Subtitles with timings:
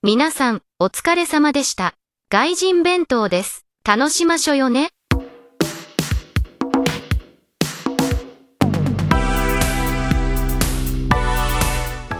[0.00, 1.94] 皆さん、お疲れ様でした。
[2.30, 3.66] 外人弁当です。
[3.84, 4.90] 楽しましょよね。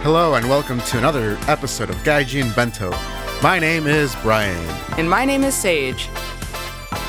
[0.03, 2.91] Hello and welcome to another episode of Gaijin Bento.
[3.41, 4.57] My name is Brian.
[4.97, 6.09] And my name is Saige.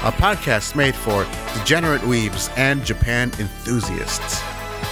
[0.05, 1.27] A podcast made for
[1.59, 4.41] degenerate weebs and Japan enthusiasts.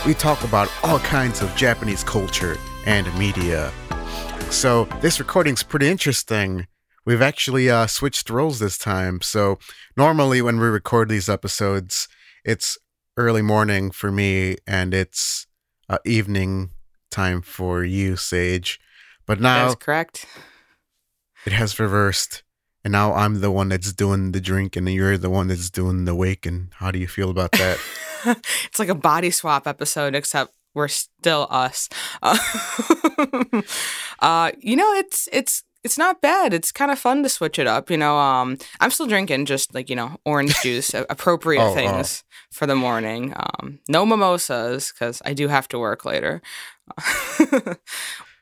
[0.05, 3.71] We talk about all kinds of Japanese culture and media.
[4.51, 6.67] So this recording's pretty interesting.
[7.05, 9.21] We've actually uh, switched roles this time.
[9.21, 9.59] So
[9.97, 12.09] normally when we record these episodes,
[12.45, 12.77] it's
[13.17, 15.47] early morning for me and it's
[15.89, 16.71] uh, evening
[17.11, 18.79] time for you, Saige.
[19.27, 20.27] But now That's correct.
[21.47, 22.43] it has reversed
[22.85, 26.05] and now i'm the one that's doing the drink and you're the one that's doing
[26.05, 27.79] the wake and how do you feel about that
[28.25, 31.89] it's like a body swap episode, except we're still us.
[32.23, 32.39] Uh,
[34.21, 36.53] uh, you know, it's it's it's not bad.
[36.53, 37.91] It's kind of fun to switch it up.
[37.91, 41.75] You know, um, I'm still drinking just like you know orange juice, appropriate Oh, oh.
[41.75, 43.33] things for the morning.
[43.37, 46.43] Um, no mimosas because I do have to work later.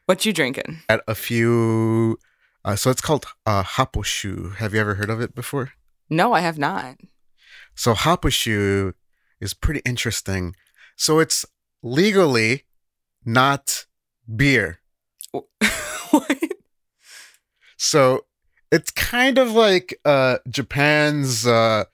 [0.07, 0.79] what you drinking?
[0.89, 2.19] at a few
[2.65, 5.73] uh, so it's called uh, happoshu have you ever heard of it before
[6.09, 6.97] No, I have not.
[7.75, 8.93] so happoshu
[9.41, 10.55] is pretty interesting
[10.97, 11.45] so it's
[11.87, 12.65] legally
[13.25, 13.87] not
[14.35, 14.81] beer
[16.11, 16.39] what?
[17.77, 18.27] So
[18.73, 21.85] it's kind of like uh Japan's uh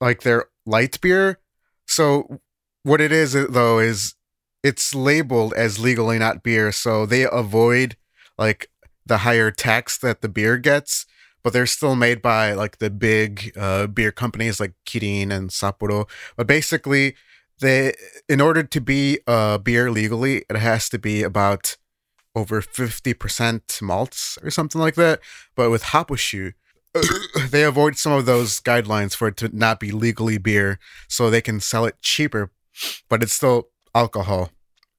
[0.00, 1.38] like their light beer.
[1.86, 2.40] So
[2.82, 4.14] what it is though is
[4.62, 7.96] it's labeled as legally not beer, so they avoid
[8.38, 8.70] like
[9.04, 11.06] the higher tax that the beer gets,
[11.44, 16.08] but they're still made by like the big uh beer companies like Kirin and Sapporo.
[16.36, 17.14] But basically
[17.60, 17.94] they
[18.28, 21.76] in order to be uh beer legally, it has to be about
[22.34, 25.20] over 50% malts or something like that.
[25.54, 26.52] But with Happoshu,
[27.50, 31.40] they avoid some of those guidelines for it to not be legally beer so they
[31.40, 32.50] can sell it cheaper,
[33.08, 34.50] but it's still alcohol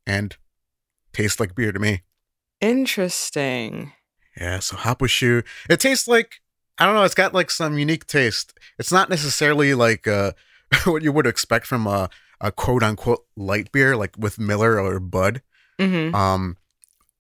[0.08, 0.36] and
[1.14, 2.02] tastes like beer to me.
[2.60, 3.94] Interesting.
[4.36, 6.42] Yeah, so Happoshu, it tastes like
[6.80, 8.54] I don't know, it's got like some unique taste.
[8.78, 10.32] It's not necessarily like uh
[10.86, 12.10] what you would expect from a,
[12.42, 15.42] a quote unquote light beer like with Miller or Bud.
[15.80, 16.58] hmm Um,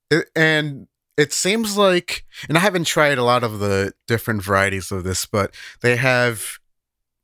[0.10, 4.92] it, and it seems like, and I haven't tried a lot of the different varieties
[4.92, 6.60] of this, but they have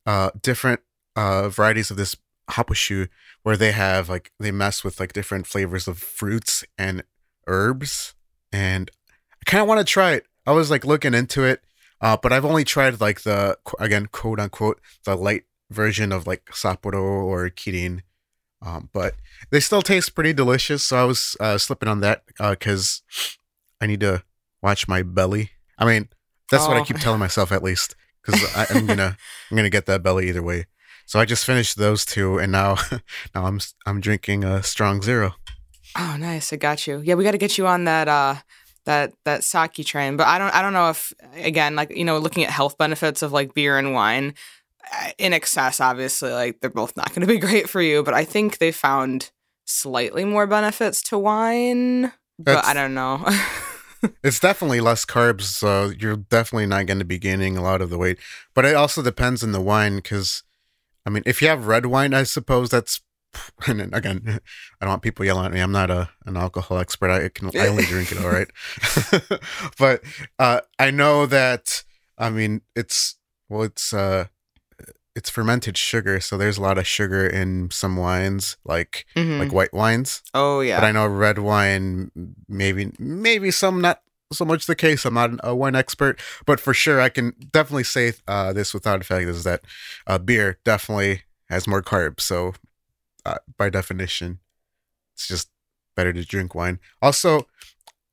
[0.06, 0.82] uh different
[1.16, 2.16] uh varieties of this
[2.52, 3.08] happoshu
[3.44, 7.04] where they have like they mess with like different flavors of fruits and
[7.48, 8.16] herbs,
[8.52, 8.90] and
[9.34, 10.26] I kind of want to try it.
[10.46, 11.62] I was like looking into it,
[12.02, 16.46] uh, but I've only tried like the again quote unquote the light version of like
[16.52, 18.02] Sapporo or Kirin.
[18.62, 19.16] Um, but
[19.50, 20.84] they still taste pretty delicious.
[20.84, 23.02] So I was uh, slipping on that because
[23.82, 24.24] I need to
[24.62, 25.52] watch my belly.
[25.78, 26.08] I mean,
[26.50, 26.86] that's what I Oh.
[26.86, 29.18] keep telling myself at least because I'm gonna
[29.52, 30.66] I'm gonna get that belly either way.
[31.06, 32.78] So I just finished those two, and now
[33.36, 35.36] now I'm I'm drinking a strong zero.
[35.98, 36.54] Oh, nice.
[36.54, 37.02] I got you.
[37.04, 38.36] Yeah, we got to get you on that uh
[38.86, 40.16] that that sake train.
[40.16, 43.22] But I don't I don't know if again like you know looking at health benefits
[43.22, 44.32] of like beer and wine uh,
[45.18, 48.26] in excess obviously like they're both not going to be great for you, but I
[48.26, 49.32] think they found
[49.66, 52.12] slightly more benefits to wine.
[52.40, 53.26] But I don't know.
[54.24, 57.90] It's definitely less carbs, so you're definitely not going to be gaining a lot of
[57.90, 58.20] the weight.
[58.54, 60.44] But it also depends on the wine, because
[61.06, 63.02] I mean, if you have red wine, I suppose that's.
[63.66, 65.60] And again, I don't want people yelling at me.
[65.60, 67.10] I'm not a an alcohol expert.
[67.10, 68.50] I can I only drink it, all right.
[69.80, 70.04] but
[70.38, 71.84] uh, I know that.
[72.16, 73.16] I mean, it's
[73.50, 74.26] well, it's uh,
[75.16, 79.40] it's fermented sugar, so there's a lot of sugar in some wines, like Mhm.
[79.40, 80.24] like white wines.
[80.34, 80.80] oh yeah.
[80.80, 82.12] But I know red wine,
[82.48, 84.02] maybe maybe some not
[84.32, 85.06] so much the case.
[85.06, 89.02] I'm not a wine expert, but for sure I can definitely say uh, this without
[89.02, 89.62] a fact is that
[90.08, 92.22] uh, beer definitely has more carbs.
[92.22, 92.54] So
[93.26, 94.40] uh, by definition,
[95.14, 95.50] it's just
[95.96, 96.80] better to drink wine.
[97.02, 97.48] Also,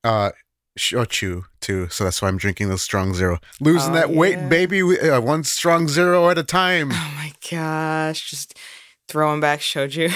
[0.05, 0.32] uh,
[0.81, 1.89] shochu too.
[1.91, 3.38] So that's why I'm drinking the strong zero.
[3.61, 6.91] Losing Oh, that weight, baby, uh, one strong zero at a time.
[6.93, 8.59] Oh my gosh, just
[9.09, 10.09] throwing back shochu.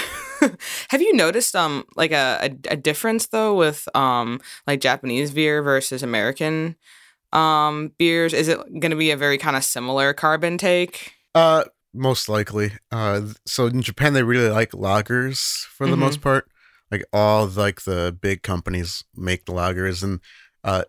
[0.89, 5.61] Have you noticed um like a, a a difference though with um like Japanese beer
[5.61, 6.75] versus American
[7.31, 8.33] um beers?
[8.33, 11.13] Is it going to be a very kind of similar carb intake?
[11.35, 12.71] Uh, most likely.
[12.91, 15.99] Uh, so in Japan, they really like lagers for the Mhm.
[15.99, 16.47] most part.
[16.91, 20.19] Like all like the big companies make the lagers, and
[20.65, 20.83] uh,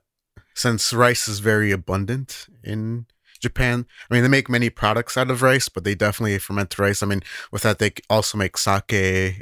[0.54, 3.06] since rice is very abundant in
[3.38, 7.02] Japan, I mean they make many products out of rice, but they definitely ferment rice.
[7.02, 8.92] I mean, with that they also make sake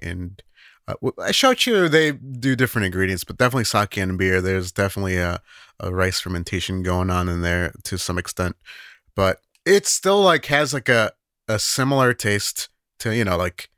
[0.03, 0.43] and.
[0.87, 4.43] Uh, well, I showed you they do different ingredients, but definitely sake and beer.
[4.43, 5.41] There's definitely a,
[5.81, 8.55] a rice fermentation going on in there to some extent,
[9.17, 11.13] but it still like has like a
[11.49, 13.71] a similar taste to you know like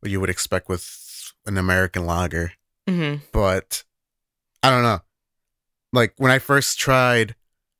[0.00, 2.52] what you would expect with an American lager,
[2.86, 3.84] hmm but
[4.62, 5.00] I don't know.
[5.92, 7.34] Like when I first tried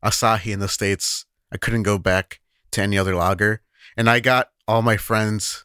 [0.04, 2.40] Asahi in the states, I couldn't go back
[2.72, 3.62] to any other lager,
[3.96, 5.64] and I got all my friends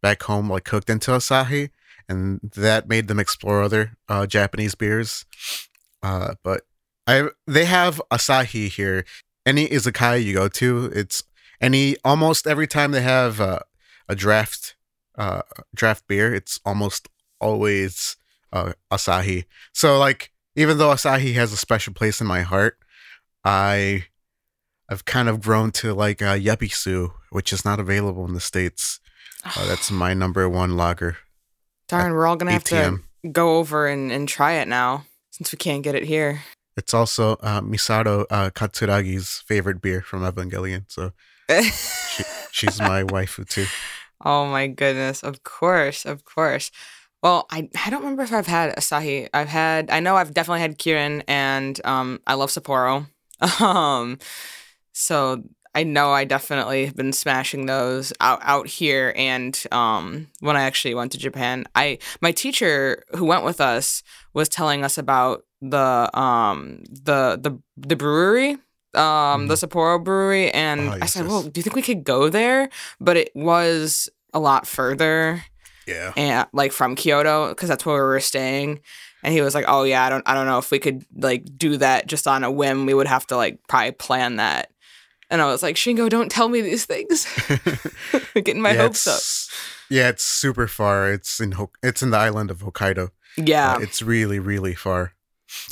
[0.00, 1.70] back home like hooked into Asahi,
[2.08, 5.26] and that made them explore other uh, Japanese beers.
[6.02, 6.62] Uh, but
[7.06, 9.04] I they have Asahi here.
[9.44, 11.22] Any izakaya you go to, it's
[11.60, 13.60] any almost every time they have uh,
[14.08, 14.76] a draft
[15.16, 15.42] uh,
[15.74, 17.08] draft beer, it's almost
[17.40, 18.16] always
[18.52, 19.44] uh, Asahi.
[19.72, 22.78] So like even though Asahi has a special place in my heart,
[23.44, 24.06] I
[24.90, 28.98] I've kind of grown to like uh, Yebisu, which is not available in the states.
[29.44, 31.18] Uh, that's my number one lager.
[31.86, 32.98] Darn, we're all gonna have to
[33.30, 36.42] go over and, and try it now since we can't get it here.
[36.76, 41.12] It's also uh, Misato uh, Katsuragi's favorite beer from Evangelion, so
[42.50, 43.66] she's my waifu too.
[44.24, 45.22] oh my goodness!
[45.22, 46.72] Of course, of course.
[47.22, 49.28] Well, I I don't remember if I've had Asahi.
[49.34, 53.06] I've had I know I've definitely had Kirin, and um I love Sapporo.
[53.60, 54.18] Um,
[54.92, 55.42] so
[55.74, 59.12] I know I definitely have been smashing those out out here.
[59.16, 64.02] And um, when I actually went to Japan, I my teacher who went with us
[64.34, 68.56] was telling us about the um the the the brewery.
[68.94, 72.30] Um, the Sapporo brewery, and Oh, I said, "Well, do you think we could go
[72.30, 75.44] there?" But it was a lot further,
[75.88, 76.12] Yeah.
[76.16, 78.80] and like from Kyoto because that's where we were staying.
[79.24, 81.44] And he was like, "Oh yeah, I don't, I don't know if we could like
[81.56, 82.86] do that just on a whim.
[82.86, 84.70] We would have to like probably plan that."
[85.30, 87.26] And I was like, "Shingo, don't tell me these things.
[88.34, 89.20] Getting my yeah, hopes up."
[89.90, 91.10] yeah, it's super far.
[91.12, 93.10] It's in Hok- it's in the island of Hokkaido.
[93.36, 95.14] Yeah, Uh, it's really really far.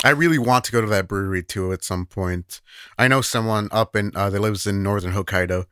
[0.03, 2.61] I really want to go to that brewery too at some point.
[2.97, 5.65] I know someone up in uh, that lives in northern Hokkaido.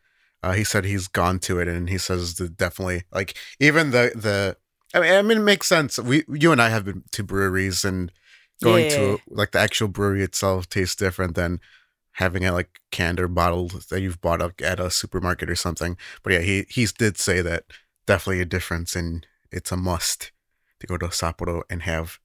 [0.46, 4.12] Uh, he said he's gone to it, and he says that definitely like even the
[4.16, 4.56] the.
[4.94, 5.98] I mean, I mean, it makes sense.
[6.00, 8.12] We you and I have been to breweries, and
[8.62, 8.96] going Yeah.
[8.98, 11.60] to like the actual brewery itself tastes different than
[12.14, 15.98] having it like canned or bottled that you've bought up at a supermarket or something.
[16.24, 17.64] But yeah, he he did say that
[18.06, 20.32] definitely a difference, and it's a must
[20.80, 22.20] to go to Sapporo and have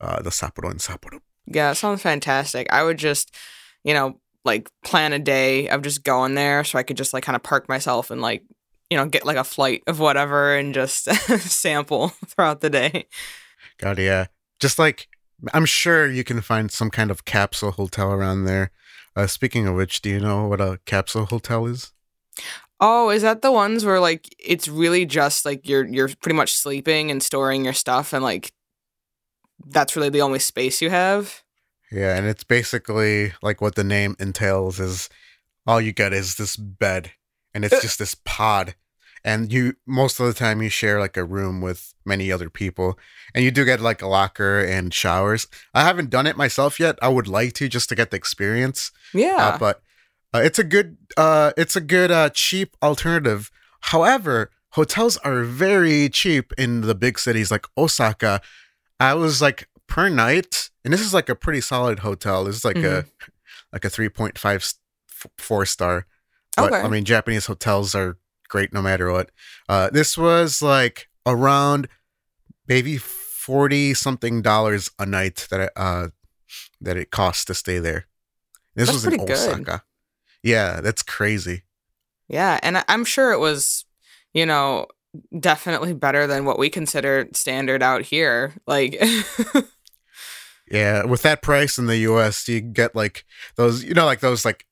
[0.00, 1.20] uh, the Sapporo and Sapporo.
[1.46, 2.66] yeah, it sounds fantastic.
[2.70, 3.34] I would just,
[3.82, 7.24] you know, like plan a day of just going there so I could just like
[7.24, 8.42] kind of park myself and like,
[8.88, 11.04] you know, get like a flight of whatever and just
[11.40, 13.06] sample throughout the day.
[13.78, 14.26] God, yeah.
[14.60, 15.08] Just like
[15.52, 18.70] I'm sure you can find some kind of capsule hotel around there.
[19.14, 21.92] Uh, speaking of which, do you know what a capsule hotel is?
[22.80, 26.52] Oh, is that the ones where like it's really just like you're you're pretty much
[26.52, 28.52] sleeping and storing your stuff and like
[29.66, 31.42] that's really the only space you have?
[31.96, 35.08] Yeah, and it's basically like what the name entails is
[35.66, 37.12] all you get is this bed
[37.54, 38.74] and it's just this pod.
[39.24, 42.98] And you most of the time you share like a room with many other people.
[43.34, 45.48] And you do get like a locker and showers.
[45.74, 46.98] I haven't done it myself yet.
[47.00, 48.92] I would like to just to get the experience.
[49.14, 49.54] Yeah.
[49.54, 49.82] Uh, but
[50.34, 53.50] uh, it's a good uh it's a good uh cheap alternative.
[53.80, 58.42] However, hotels are very cheap in the big cities like Osaka.
[59.00, 62.44] I was like per night, and this is like a pretty solid hotel.
[62.44, 63.06] This is like a
[63.72, 64.64] like a three point five
[65.36, 66.06] four star.
[66.56, 66.80] But Okay.
[66.80, 69.30] I mean, Japanese hotels are great no matter what.
[69.68, 71.88] Uh, this was like around
[72.68, 76.08] maybe forty something dollars a night that it, uh
[76.80, 78.06] that it costs to stay there.
[78.76, 79.80] This That's was in pretty good.
[80.44, 81.64] Yeah, that's crazy.
[82.28, 83.84] Yeah, and I'm sure it was,
[84.32, 84.86] you know,
[85.38, 88.54] definitely better than what we consider standard out here.
[88.68, 89.02] Like,
[90.70, 93.24] Yeah, with that price in the U.S., you get like
[93.56, 94.66] those, you know, like those like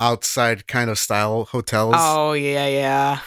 [0.00, 1.94] outside kind of style hotels.
[1.98, 3.20] oh yeah, yeah.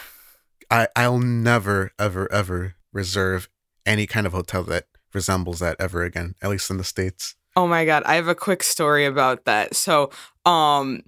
[0.70, 3.48] I I'll never ever ever reserve
[3.86, 6.34] any kind of hotel that resembles that ever again.
[6.42, 7.34] At least in the states.
[7.56, 9.74] Oh my god, I have a quick story about that.
[9.76, 10.10] So,
[10.46, 11.02] um,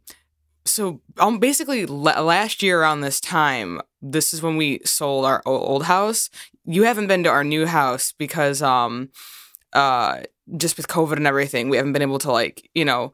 [0.67, 5.43] so um, basically, la- last year around this time, this is when we sold our
[5.47, 6.29] o- old house.
[6.67, 9.11] You haven't been to our new house because, um,
[9.73, 10.21] uh,
[10.57, 13.13] just with COVID and everything, we haven't been able to like, you know,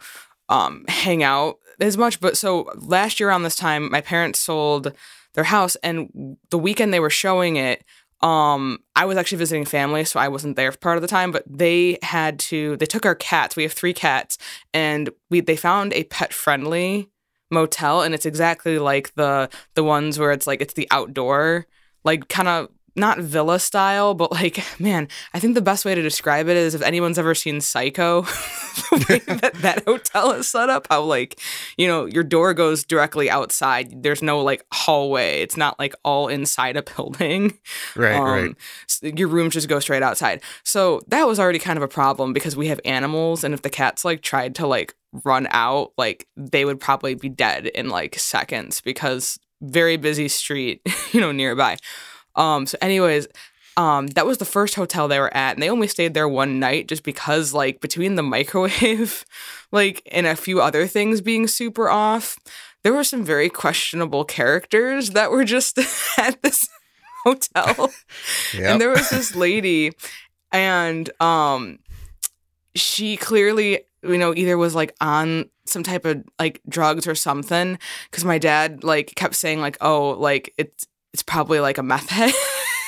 [0.49, 2.21] um, hang out as much.
[2.21, 4.93] But so last year around this time, my parents sold
[5.35, 7.85] their house, and the weekend they were showing it,
[8.23, 11.43] um i was actually visiting family so i wasn't there part of the time but
[11.47, 14.37] they had to they took our cats we have three cats
[14.75, 17.09] and we they found a pet friendly
[17.51, 21.67] motel and it's exactly like the the ones where it's like it's the outdoor
[22.05, 26.03] like kind of not villa style, but like, man, I think the best way to
[26.03, 28.23] describe it is if anyone's ever seen Psycho,
[28.91, 31.41] the way that that hotel is set up, how like,
[31.77, 34.03] you know, your door goes directly outside.
[34.03, 35.41] There's no like hallway.
[35.43, 37.59] It's not like all inside a building.
[37.97, 38.57] Right, Um,
[39.03, 39.19] right.
[39.19, 40.43] Your rooms just go straight outside.
[40.65, 43.71] So that was already kind of a problem because we have animals, and if the
[43.71, 44.95] cats like tried to like
[45.25, 50.81] run out, like they would probably be dead in like seconds because very busy street,
[51.13, 51.77] you know, nearby.
[52.41, 52.67] Um.
[52.67, 53.29] So, anyways.
[53.77, 56.59] Um, that was the first hotel they were at, and they only stayed there one
[56.59, 59.25] night just because, like, between the microwave,
[59.71, 62.37] like, and a few other things being super off,
[62.83, 65.79] there were some very questionable characters that were just
[66.19, 66.69] at this
[67.25, 67.91] hotel.
[68.55, 68.73] Yeah.
[68.73, 69.93] And there was this lady,
[70.53, 71.79] and um,
[72.75, 77.79] she clearly, you know, either was like on some type of like drugs or something.
[78.11, 82.09] Because my dad like kept saying like, oh, like it's it's probably like a meth
[82.11, 82.33] head.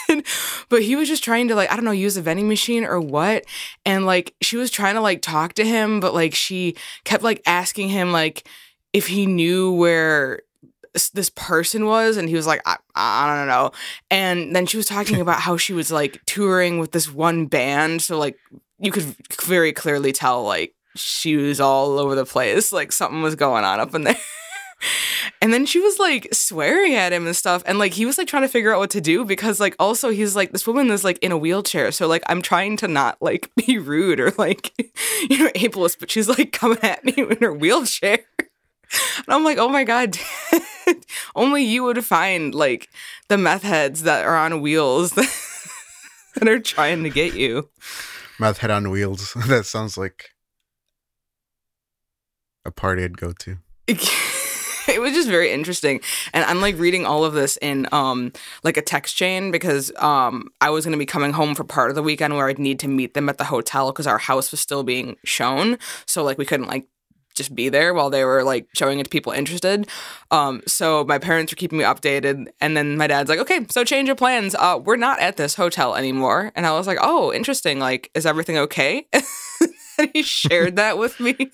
[0.68, 3.00] but he was just trying to like I don't know use a vending machine or
[3.00, 3.44] what.
[3.84, 7.42] And like she was trying to like talk to him but like she kept like
[7.46, 8.48] asking him like
[8.92, 10.42] if he knew where
[11.14, 12.16] this person was.
[12.16, 13.72] And he was like I, I don't know.
[14.10, 18.02] And then she was talking about how she was like touring with this one band.
[18.02, 18.38] So like
[18.78, 22.72] you could very clearly tell like she was all over the place.
[22.72, 24.16] Like something was going on up in there
[25.40, 28.26] and then she was like swearing at him and stuff and like he was like
[28.26, 31.04] trying to figure out what to do because like also he's like this woman is
[31.04, 34.72] like in a wheelchair so like i'm trying to not like be rude or like
[35.30, 38.20] you know ableist but she's like coming at me in her wheelchair
[39.16, 40.18] and I'm like, oh my God,
[41.34, 42.88] only you would find like
[43.28, 45.34] the meth heads that are on wheels that,
[46.34, 47.68] that are trying to get you.
[48.38, 49.34] Meth head on wheels.
[49.48, 50.30] that sounds like
[52.64, 53.58] a party I'd go to.
[55.02, 56.00] It was just very interesting.
[56.32, 58.32] And i'm like reading all of this in um
[58.62, 61.96] like a text chain because um i was to be coming home for part of
[61.96, 64.60] the weekend where i'd need to meet them at the hotel because our house was
[64.60, 65.78] still being shown.
[66.06, 66.86] So like we couldn't like
[67.34, 69.88] just be there while they were like showing it to people interested.
[70.30, 72.48] Um so my parents were keeping me updated.
[72.60, 74.54] And then my dad's like okay so change your plans.
[74.54, 76.52] Uh we're not at this hotel anymore.
[76.54, 77.78] And i was like oh interesting.
[77.78, 79.06] Like is everything okay?
[79.98, 81.36] And he shared that with me.
[81.38, 81.50] And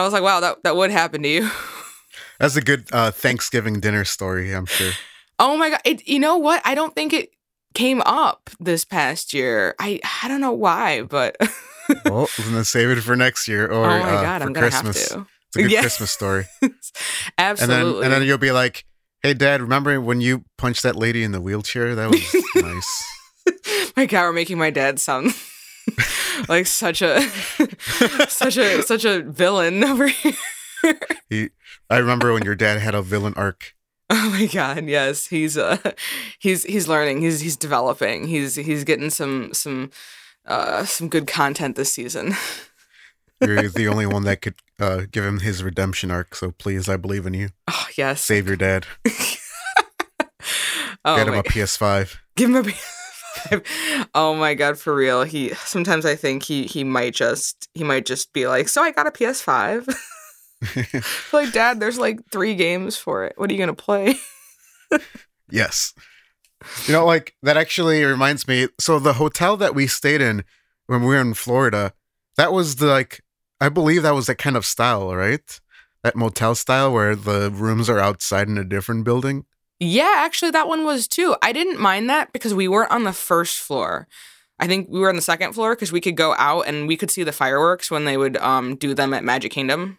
[0.00, 1.50] i was like wow that, that would happen to you
[2.42, 4.90] That's a good uh, Thanksgiving dinner story, I'm sure.
[5.38, 5.80] Oh my god!
[5.84, 6.60] It, you know what?
[6.64, 7.30] I don't think it
[7.72, 9.76] came up this past year.
[9.78, 11.36] I I don't know why, but
[12.04, 14.70] well, then save it for next year or oh my uh, god, for I'm gonna
[14.70, 15.12] Christmas.
[15.12, 15.26] have to.
[15.46, 15.80] It's a good Yeah.
[15.82, 16.46] Christmas story.
[16.62, 16.74] And
[17.38, 17.92] Absolutely.
[17.92, 18.86] then and then you'll be like,
[19.22, 21.94] "Hey, Dad, remember when you punched that lady in the wheelchair?
[21.94, 25.32] That was nice." my god, we're making my dad sound
[26.48, 27.20] like such a
[28.28, 30.34] such a such a villain over here.
[31.30, 31.50] He,
[31.92, 33.74] I remember when your dad had a villain arc.
[34.14, 35.78] Oh my god, yes, he's uh
[36.38, 37.22] he's he's learning.
[37.22, 38.28] He's he's developing.
[38.28, 39.90] He's he's getting some some
[40.44, 42.34] uh some good content this season.
[43.40, 46.34] You're the only one that could uh, give him his redemption arc.
[46.34, 47.50] So please, I believe in you.
[47.68, 48.22] Oh yes.
[48.22, 48.86] Save your dad.
[51.06, 52.16] oh, Get him a PS5.
[52.36, 54.08] Give him a PS5.
[54.14, 55.22] Oh my god, for real.
[55.22, 58.90] He sometimes I think he he might just he might just be like, "So I
[58.90, 59.88] got a PS5."
[61.32, 63.34] like, "Dad, there's like 3 games for it.
[63.36, 64.16] What are you going to play?"
[65.52, 65.92] Yes.
[66.86, 68.68] You know, like that actually reminds me.
[68.80, 70.44] So the hotel that we stayed in
[70.86, 71.92] when we were in Florida,
[72.36, 73.20] that was the like
[73.60, 75.60] I believe that was that kind of style, right?
[76.02, 79.44] That motel style where the rooms are outside in a different building.
[79.78, 81.36] Yeah, actually that one was too.
[81.42, 84.08] I didn't mind that because we weren't on the first floor.
[84.58, 86.96] I think we were on the second floor because we could go out and we
[86.96, 89.98] could see the fireworks when they would um do them at Magic Kingdom.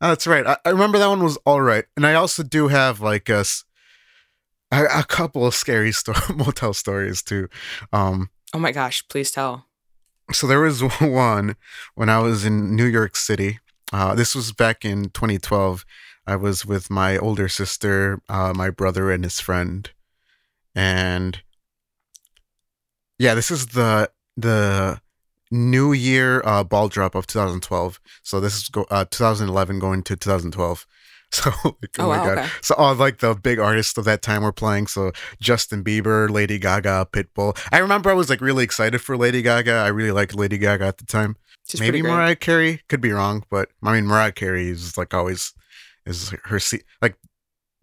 [0.00, 0.46] Oh, that's right.
[0.46, 3.44] I, I remember that one was all right, and I also do have like a
[4.72, 7.48] a couple of scary sto- motel stories too.
[7.92, 9.66] Um, Oh my gosh, please tell.
[10.32, 11.56] so there was one
[11.94, 13.58] when I was in New York City.
[13.92, 15.84] Uh, this was back in 2012.
[16.26, 19.88] I was with my older sister, uh, my brother, and his friend,
[20.74, 21.40] and
[23.18, 25.00] yeah, this is the the
[25.50, 28.00] New Year uh, ball drop of 2012.
[28.22, 30.86] So this is go- uh, 2011 going to 2012.
[31.32, 32.38] So like, oh, Oh, my wow, god!
[32.38, 32.48] okay.
[32.62, 34.86] So all like the big artists of that time were playing.
[34.86, 35.10] So
[35.40, 37.58] Justin Bieber, Lady Gaga, Pitbull.
[37.72, 39.72] I remember I was like really excited for Lady Gaga.
[39.72, 41.34] I really liked Lady Gaga at the time.
[41.66, 42.00] She's Maybe.
[42.00, 45.52] Mariah Carey could be wrong, but I mean Mariah Carey is like always
[46.06, 47.16] is her se- like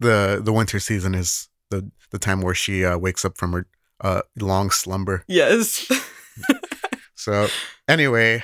[0.00, 3.66] the the winter season is the the time where she uh, wakes up from her
[4.00, 5.22] uh, long slumber.
[5.28, 5.86] Yes.
[7.24, 7.48] So
[7.88, 8.42] anyway,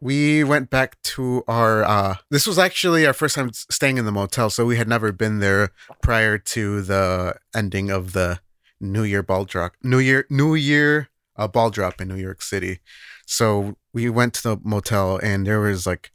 [0.00, 1.82] we went back to our.
[1.82, 5.12] uh This was actually our first time staying in the motel, so we had never
[5.12, 5.70] been there
[6.02, 8.40] prior to the ending of the
[8.80, 12.80] New Year ball drop, New Year, New Year uh, ball drop in New York City.
[13.24, 16.12] So we went to the motel, and there was like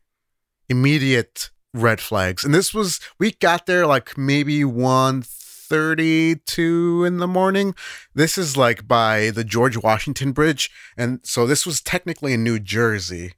[0.69, 2.45] immediate red flags.
[2.45, 5.23] And this was we got there like maybe one
[5.73, 7.75] thirty-two in the morning.
[8.13, 12.59] This is like by the George Washington Bridge, and so this was technically in New
[12.59, 13.33] Jersey.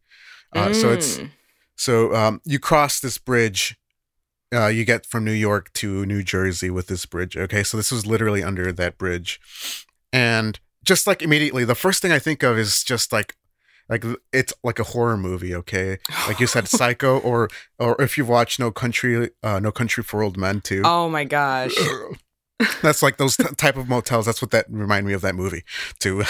[0.54, 1.32] Uh, So it's Mm.
[1.76, 3.78] so um, you cross this bridge.
[4.54, 7.36] Uh, you get from New York to New Jersey with this bridge.
[7.36, 9.40] Okay, so this was literally under that bridge,
[10.14, 13.36] and just like immediately, the first thing I think of is just like,
[13.90, 15.54] like it's like a horror movie.
[15.56, 17.50] Okay, like you said, Psycho, or
[17.80, 20.84] or if you've watched No Country, uh, No Country for Old Men too.
[20.86, 21.76] Oh my gosh.
[22.82, 24.26] That's like those t- type of motels.
[24.26, 25.64] That's what that remind me of that movie
[26.00, 26.24] too.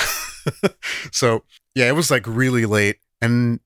[1.12, 1.44] so
[1.75, 3.60] yeah, it was like really late, and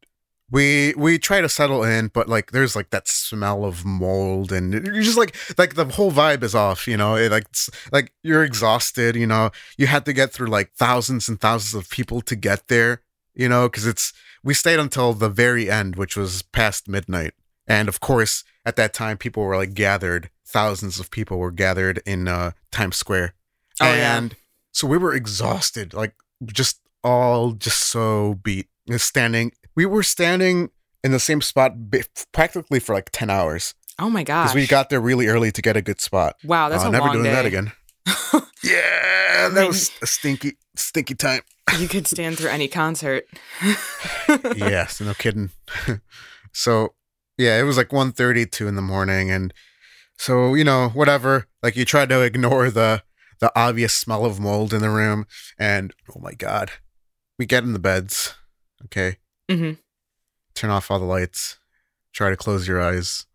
[0.51, 4.73] we we try to settle in, but like there's like that smell of mold, and
[4.73, 6.87] you're just like like the whole vibe is off.
[6.87, 7.47] You know, it like
[7.91, 9.15] like you're exhausted.
[9.15, 12.67] You know, you had to get through like thousands and thousands of people to get
[12.67, 13.01] there.
[13.35, 14.11] You know, because it's
[14.43, 17.33] we stayed until the very end, which was past midnight,
[17.67, 22.01] and of course at that time people were like gathered thousands of people were gathered
[22.05, 23.33] in uh times square
[23.81, 24.17] Oh, yeah.
[24.17, 24.35] and
[24.71, 26.13] so we were exhausted like
[26.51, 30.69] just all just so beat standing we were standing
[31.03, 32.03] in the same spot bi-
[32.33, 34.43] practically for like 10 hours Oh my God.
[34.43, 36.91] because we got there really early to get a good spot wow, that's Uh, a
[36.91, 37.31] never long doing day.
[37.33, 37.71] that again
[38.63, 41.41] yeah that mean- was a stinky stinky time
[41.79, 43.25] You could stand through any concert.
[44.55, 45.51] yes, no kidding.
[46.51, 46.93] so
[47.37, 49.53] yeah, it was like 1.32 in the morning, and
[50.19, 51.47] so you know whatever.
[51.63, 53.01] Like you try to ignore the
[53.39, 55.25] the obvious smell of mold in the room,
[55.57, 56.71] and oh my god,
[57.39, 58.35] we get in the beds.
[58.85, 59.17] Okay,
[59.49, 59.73] Mm-hmm.
[60.53, 61.57] turn off all the lights,
[62.13, 63.25] try to close your eyes,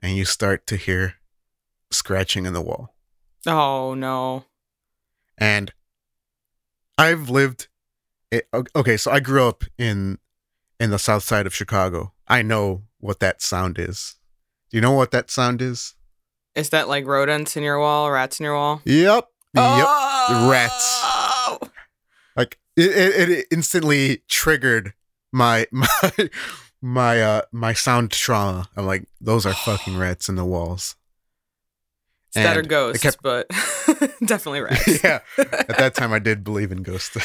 [0.00, 1.14] and you start to hear
[1.90, 2.94] scratching in the wall.
[3.46, 4.44] Oh no.
[5.38, 5.72] and
[6.98, 7.68] I've lived.
[8.30, 10.18] It, okay, so I grew up in
[10.80, 12.12] in the south side of Chicago.
[12.26, 14.16] I know what that sound is.
[14.70, 15.94] Do you know what that sound is?
[16.54, 18.80] Is that like rodents in your wall, rats in your wall?
[18.84, 19.28] Yep.
[19.54, 19.86] Yep.
[19.88, 20.48] Oh!
[20.50, 21.04] rats.
[22.36, 24.92] Like it, it, instantly triggered
[25.32, 26.12] my my
[26.82, 28.68] my uh my sound trauma.
[28.76, 30.96] I'm like, those are fucking rats in the walls.
[32.28, 33.48] It's that or And it ghosts, kept- but
[34.24, 35.02] definitely rats.
[35.04, 35.20] yeah.
[35.38, 37.16] At that time, I did believe in ghosts.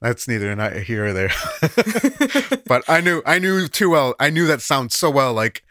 [0.00, 1.30] That's neither not here or there.
[2.66, 4.14] but I knew I knew too well.
[4.20, 5.32] I knew that sound so well.
[5.32, 5.64] Like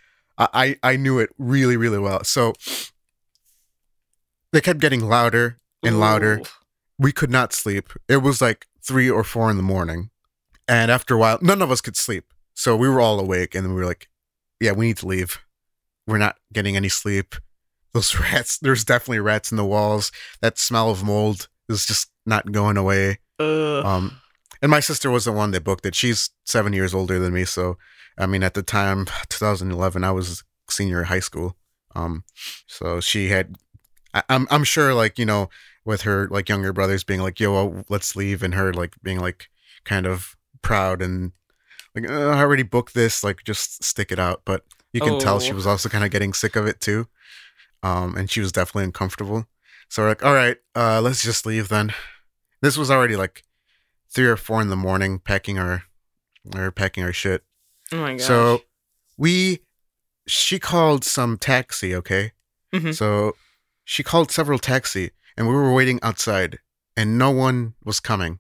[0.54, 2.24] I I knew it really really well.
[2.24, 2.54] So
[4.52, 6.40] they kept getting louder and louder.
[6.40, 6.46] Ooh.
[7.00, 7.90] We could not sleep.
[8.08, 10.12] It was like three or four in the morning,
[10.68, 12.26] and after a while, none of us could sleep.
[12.54, 14.08] So we were all awake, and we were like,
[14.60, 15.40] "Yeah, we need to leave.
[16.06, 17.36] We're not getting any sleep.
[17.94, 18.58] Those rats.
[18.58, 20.12] There's definitely rats in the walls.
[20.42, 23.86] That smell of mold is just not going away." Ugh.
[23.86, 24.21] Um,
[24.62, 25.96] and my sister was the one that booked it.
[25.96, 27.78] She's seven years older than me, so
[28.18, 31.56] I mean, at the time, 2011, I was senior in high school.
[31.96, 32.24] Um,
[32.68, 33.56] so she had,
[34.14, 35.50] I, I'm I'm sure, like you know,
[35.86, 39.20] with her like younger brothers being like, "Yo, well, let's leave," and her like being
[39.20, 39.50] like
[39.84, 41.32] kind of proud and
[41.96, 43.24] like, uh, "I already booked this.
[43.24, 45.56] Like, just stick it out." But you can tell she Oh.
[45.56, 47.08] was also kind of getting sick of it too,
[47.84, 49.48] um, and she was definitely uncomfortable.
[49.90, 51.94] So we're like, "All right, uh, let's just leave then."
[52.62, 53.44] This was already like
[54.14, 55.84] three or four in the morning, packing our
[56.56, 57.44] or packing our shit.
[57.92, 58.26] oh my gosh.
[58.26, 58.62] So
[59.18, 59.60] we,
[60.28, 61.94] she called some taxi.
[61.96, 62.32] Okay,
[62.74, 62.96] Mhm.
[62.96, 63.36] so
[63.84, 66.60] she called several taxi, and we were waiting outside,
[66.98, 68.40] and no one was coming.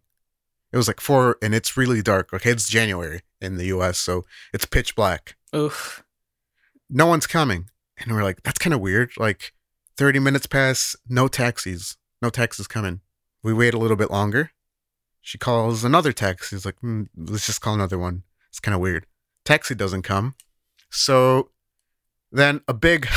[0.71, 2.33] It was like four, and it's really dark.
[2.33, 5.35] Okay, it's January in the U.S., so it's pitch black.
[5.55, 6.03] Oof.
[6.89, 9.11] No one's coming, and we're like, that's kind of weird.
[9.17, 9.53] Like,
[9.97, 13.01] thirty minutes pass, no taxis, no taxis coming.
[13.43, 14.51] We wait a little bit longer.
[15.21, 16.55] She calls another taxi.
[16.55, 18.23] It's like, hmm, let's just call another one.
[18.49, 19.05] It's kind of weird.
[19.45, 20.35] Taxi doesn't come.
[20.89, 21.49] So
[22.31, 23.07] then a big,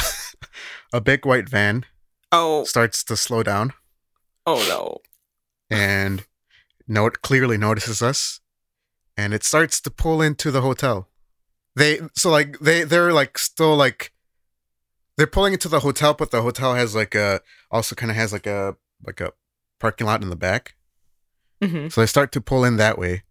[0.92, 1.84] a big white van
[2.30, 2.64] Oh.
[2.64, 3.72] starts to slow down
[4.46, 4.98] Oh no.
[5.70, 6.26] and
[6.86, 8.40] note clearly notices us,
[9.16, 11.08] and it starts to pull into the hotel.
[11.76, 14.12] They so like they they're like still like
[15.16, 17.40] they're pulling into the hotel, but the hotel has like a
[17.70, 19.32] also kind of has like a like a
[19.80, 20.74] parking lot in the back.
[21.66, 23.22] Hmm So they start to pull in that way,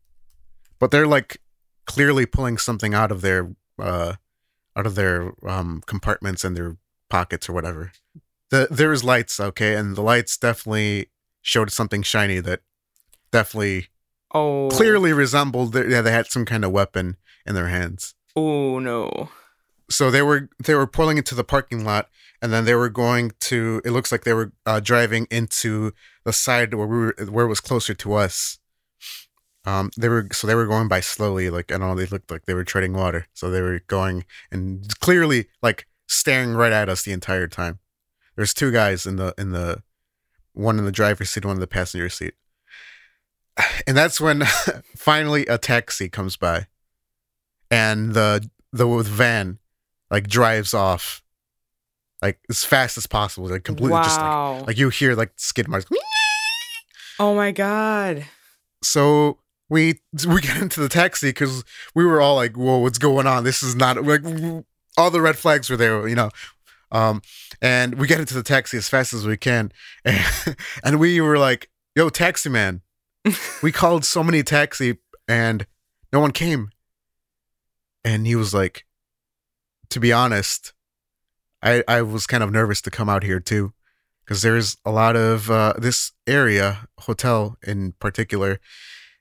[0.79, 1.37] but they're like
[1.85, 4.13] clearly pulling something out of their uh
[4.75, 6.77] out of their um compartments and their
[7.09, 7.91] pockets or whatever.
[8.49, 11.09] The there's lights, okay, and the lights definitely
[11.41, 12.61] showed something shiny that
[13.31, 13.87] definitely
[14.35, 14.69] Oh.
[14.71, 15.73] clearly resembled.
[15.73, 18.15] Their, yeah, they had some kind of weapon in their hands.
[18.35, 19.29] Oh no.
[19.91, 22.09] so they were they were pulling into the parking lot,
[22.43, 23.81] and then they were going to.
[23.85, 25.93] It looks like they were uh, driving into
[26.25, 28.59] the side where we were, where it was closer to us.
[29.65, 31.95] Um, they were so they were going by slowly, like I don't know.
[31.95, 36.53] They looked like they were treading water, so they were going and clearly like staring
[36.53, 37.79] right at us the entire time.
[38.35, 39.81] There's two guys in the in the
[40.51, 42.33] one in the driver's seat, one in the passenger seat,
[43.87, 44.43] and that's when
[44.97, 46.67] finally a taxi comes by,
[47.71, 49.59] and the the van
[50.11, 51.22] like drives off
[52.23, 55.85] like as fast as possible, like completely just like like you hear like skid marks.
[57.19, 58.25] oh my god.
[58.81, 63.27] So we we get into the taxi because we were all like, "Whoa, what's going
[63.27, 63.43] on?
[63.43, 64.23] This is not like
[64.97, 66.29] all the red flags were there, you know."
[66.91, 67.21] Um,
[67.61, 69.73] and we get into the taxi as fast as we can,
[70.05, 72.81] and, and we were like, "Yo, taxi man!"
[73.61, 75.67] we called so many taxi, and
[76.13, 76.69] no one came.
[78.05, 78.85] And he was like,
[79.89, 80.73] "To be honest,
[81.63, 83.73] I I was kind of nervous to come out here too."
[84.23, 88.59] Because there's a lot of uh, this area, hotel in particular,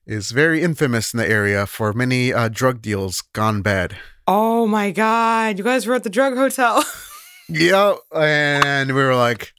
[0.06, 3.96] is very infamous in the area for many uh, drug deals gone bad.
[4.26, 5.58] Oh my god.
[5.58, 6.84] You guys were at the drug hotel.
[7.48, 7.96] yep.
[8.14, 9.52] and we were like,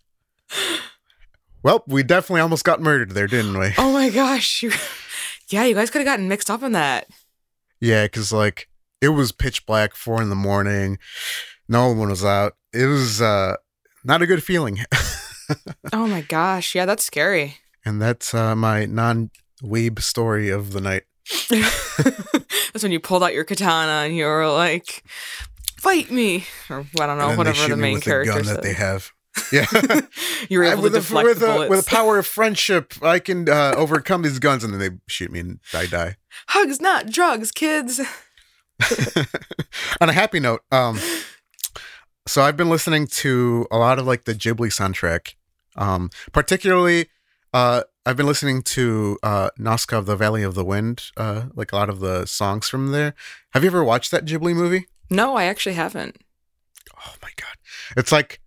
[1.62, 3.74] well, we definitely almost got murdered there, didn't we?
[3.78, 4.64] oh my gosh.
[4.64, 4.72] You,
[5.50, 7.08] yeah, you guys could have gotten mixed up in that.
[7.80, 8.70] Yeah, because like
[9.02, 11.00] it was pitch black, four in the morning,
[11.68, 12.54] no one was out.
[12.74, 13.56] It was uh,
[14.04, 14.80] not a good feeling,
[15.94, 16.74] Oh my gosh.
[16.74, 17.58] Yeah, that's scary.
[17.86, 21.04] and that's uh, my non-weeb story of the night.
[22.74, 25.04] That's when you pulled out your katana and you were like,
[25.78, 28.58] "Fight me," or I don't know, And then they whatever the main character gun said.
[28.58, 29.12] that they have.
[29.52, 29.66] Yeah.
[30.50, 31.70] you were I- able with to the- deflect with the the- bullets.
[31.70, 35.32] with the power of friendship, I can uh, overcome these guns, and then they shoot
[35.32, 36.18] me and I die.
[36.48, 38.00] Hugs, not drugs, kids.
[40.02, 41.00] On a happy note, um,
[42.26, 45.36] so I've been listening to a lot of like the Ghibli soundtrack.
[45.76, 47.08] Um, particularly,
[47.54, 51.72] uh, I've been listening to uh, Nausicaä of the Valley of the Wind, uh, like
[51.72, 53.14] a lot of the songs from there.
[53.54, 54.88] Have you ever watched that Ghibli movie?
[55.10, 56.18] No, I actually haven't.
[56.96, 57.56] Oh my god,
[57.98, 58.40] it's like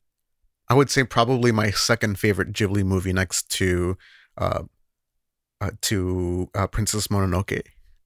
[0.68, 3.96] I would say probably my second favorite Ghibli movie next to
[4.38, 4.64] uh,
[5.60, 7.62] uh to uh, Princess Mononoke,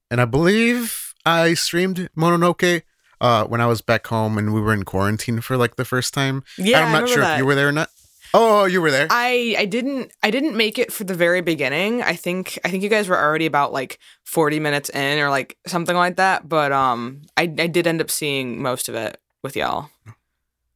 [0.09, 2.83] and I believe I streamed Mononoke
[3.21, 6.13] uh when I was back home and we were in quarantine for like the first
[6.13, 6.43] time.
[6.57, 7.33] Yeah, I'm not sure that.
[7.33, 7.89] if you were there or not.
[8.33, 9.07] Oh, you were there.
[9.09, 12.01] I I didn't I didn't make it for the very beginning.
[12.01, 15.57] I think I think you guys were already about like 40 minutes in or like
[15.67, 19.55] something like that, but um I I did end up seeing most of it with
[19.55, 19.89] y'all.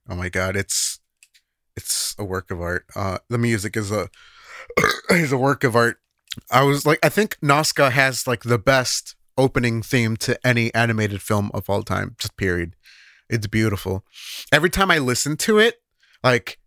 [0.10, 1.00] oh my god, it's
[1.76, 2.86] it's a work of art.
[2.96, 4.10] Uh, the music is a
[5.10, 6.00] is a work of art.
[6.52, 11.22] I was like, I think Nausicaä has like the best opening theme to any animated
[11.22, 12.16] film of all time.
[12.18, 12.76] Just period.
[13.30, 14.06] It's beautiful.
[14.52, 15.82] Every time I listen to it,
[16.24, 16.60] like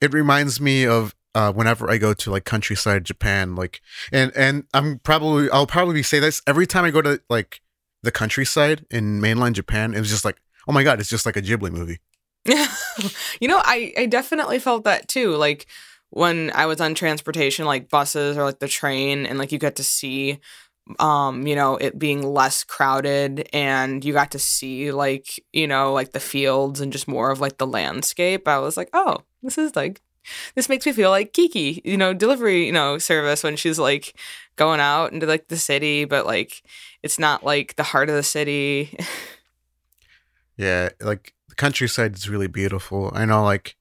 [0.00, 3.80] it reminds me of uh, whenever I go to like countryside Japan, like
[4.12, 7.60] and and I'm probably I'll probably say this every time I go to like
[8.02, 9.94] the countryside in mainland Japan.
[9.94, 12.00] It's just like oh my god, it's just like a Ghibli movie.
[13.40, 15.36] you know, I I definitely felt that too.
[15.36, 15.66] Like
[16.10, 19.76] when I was on transportation like buses or like the train and like you get
[19.76, 20.40] to see
[20.98, 25.92] um you know it being less crowded and you got to see like you know
[25.92, 29.58] like the fields and just more of like the landscape i was like oh this
[29.58, 30.00] is like
[30.54, 34.14] this makes me feel like kiki you know delivery you know service when she's like
[34.56, 36.62] going out into like the city but like
[37.02, 38.96] it's not like the heart of the city
[40.56, 43.12] Yeah, like the countryside is really beautiful.
[43.14, 43.76] I know, like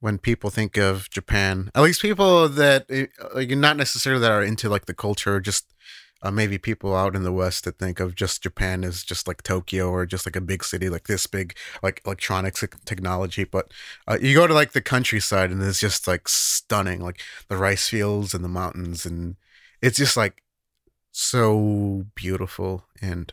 [0.00, 4.42] when people think of Japan, at least people that eh, like not necessarily that are
[4.42, 5.73] into like the culture, just
[6.24, 9.42] uh, maybe people out in the West that think of just Japan as just like
[9.42, 13.44] Tokyo or just like a big city like this big, like electronics technology.
[13.44, 13.70] But
[14.08, 17.90] uh, you go to like the countryside and it's just like stunning, like the rice
[17.90, 19.36] fields and the mountains, and
[19.82, 20.42] it's just like
[21.12, 23.32] so beautiful and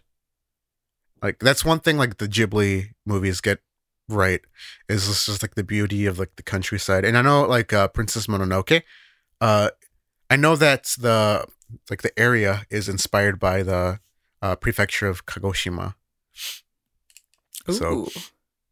[1.23, 3.59] like that's one thing like the Ghibli movies get
[4.07, 4.41] right
[4.89, 7.05] is this just like the beauty of like the countryside.
[7.05, 8.83] And I know like uh Princess Mononoke,
[9.39, 9.69] uh
[10.29, 11.47] I know that the
[11.89, 13.99] like the area is inspired by the
[14.41, 15.95] uh prefecture of Kagoshima.
[17.69, 18.07] So-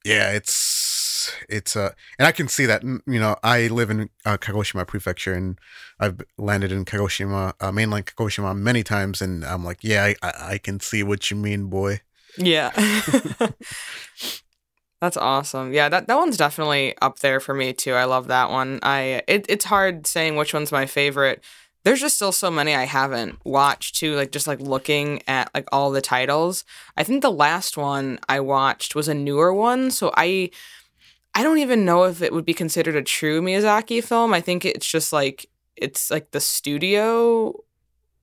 [0.05, 4.37] Yeah, it's it's uh and I can see that you know I live in uh,
[4.37, 5.59] Kagoshima prefecture and
[5.99, 10.31] I've landed in Kagoshima uh, mainland Kagoshima many times and I'm like yeah I I,
[10.53, 12.01] I can see what you mean boy.
[12.37, 12.71] Yeah.
[15.01, 15.73] That's awesome.
[15.73, 17.93] Yeah, that, that one's definitely up there for me too.
[17.93, 18.79] I love that one.
[18.83, 21.41] I it, it's hard saying which one's my favorite
[21.83, 24.15] there's just still so many I haven't watched too.
[24.15, 26.65] Like just like looking at like all the titles.
[26.97, 30.51] I think the last one I watched was a newer one, so I
[31.33, 34.33] I don't even know if it would be considered a true Miyazaki film.
[34.33, 37.53] I think it's just like it's like the studio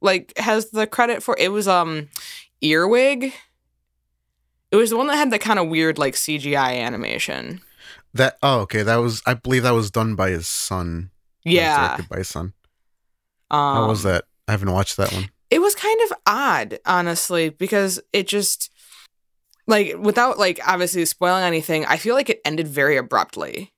[0.00, 2.08] like has the credit for it was um
[2.62, 3.32] Earwig.
[4.70, 7.60] It was the one that had the kind of weird like CGI animation.
[8.12, 11.10] That oh okay, that was I believe that was done by his son.
[11.44, 11.88] Yeah.
[11.88, 12.52] directed by his son.
[13.50, 14.24] Um, How was that?
[14.48, 15.30] I haven't watched that one.
[15.50, 18.70] it was kind of odd honestly because it just
[19.66, 23.72] like without like obviously spoiling anything i feel like it ended very abruptly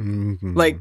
[0.00, 0.54] Mhm.
[0.56, 0.80] like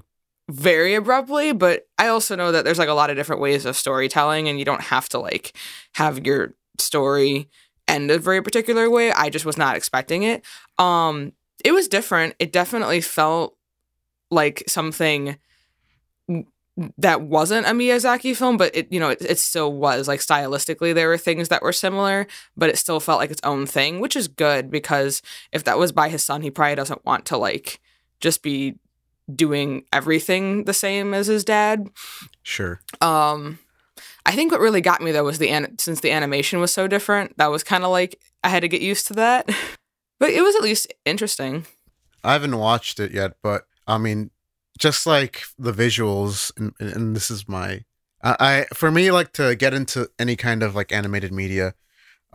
[0.50, 3.76] very abruptly but i also know that there's like a lot of different ways of
[3.76, 5.58] storytelling and you don't have to like
[5.96, 7.50] have your story
[7.88, 10.44] end a very particular way i just was not expecting it
[10.78, 11.34] um
[11.66, 13.58] it was different it definitely felt
[14.32, 15.38] like something
[16.98, 20.94] that wasn't a Miyazaki film, but it you know it, it still was like stylistically
[20.94, 24.16] there were things that were similar, but it still felt like its own thing, which
[24.16, 27.80] is good because if that was by his son, he probably doesn't want to like
[28.20, 28.76] just be
[29.34, 31.90] doing everything the same as his dad.
[32.44, 32.80] sure.
[33.02, 33.60] Um,
[34.26, 36.88] I think what really got me though was the an- since the animation was so
[36.88, 39.50] different, that was kind of like I had to get used to that,
[40.20, 41.66] but it was at least interesting.
[42.24, 44.32] I haven't watched it yet, but I mean,
[44.78, 47.84] just like the visuals, and, and this is my,
[48.24, 51.74] I, I for me like to get into any kind of like animated media,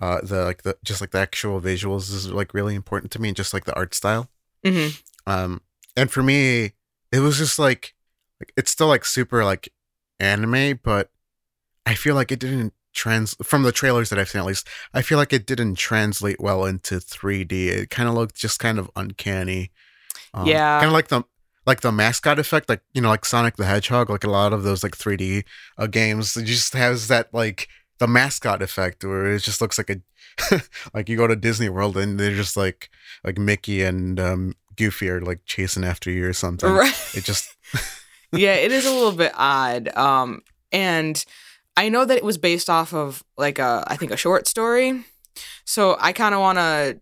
[0.01, 3.29] uh, the like the just like the actual visuals is like really important to me,
[3.29, 4.31] and just like the art style.
[4.65, 4.89] hmm
[5.27, 5.61] Um,
[5.97, 6.73] and for me,
[7.13, 7.95] it was just like,
[8.41, 9.73] like it's still like super like
[10.21, 11.11] anime, but
[11.87, 14.69] I feel like it didn't trans from the trailers that I've seen at least.
[14.93, 17.69] I feel like it didn't translate well into 3D.
[17.69, 19.71] It kind of looked just kind of uncanny.
[20.35, 20.81] Um, Yeah.
[20.81, 21.25] kind of like the
[21.67, 24.63] like the mascot effect, like you know, like Sonic the Hedgehog, like a lot of
[24.63, 25.45] those like 3D
[25.79, 26.37] uh, games.
[26.37, 30.61] It just has that like the mascot effect where it just looks like a
[30.95, 32.91] like you go to Disney World and they're just like
[33.25, 36.71] like Mickey and um, Goofy are like chasing after you or something.
[36.71, 36.95] Right.
[37.15, 37.57] It just
[38.33, 39.95] yeah, it is a little bit odd.
[39.97, 41.23] Um, and
[41.77, 45.05] I know that it was based off of like a, I think a short story.
[45.65, 47.01] So I kind of want to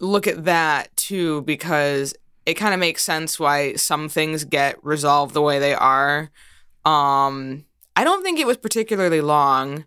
[0.00, 2.14] look at that too because
[2.46, 6.30] it kind of makes sense why some things get resolved the way they are.
[6.84, 9.84] Um, I don't think it was particularly long.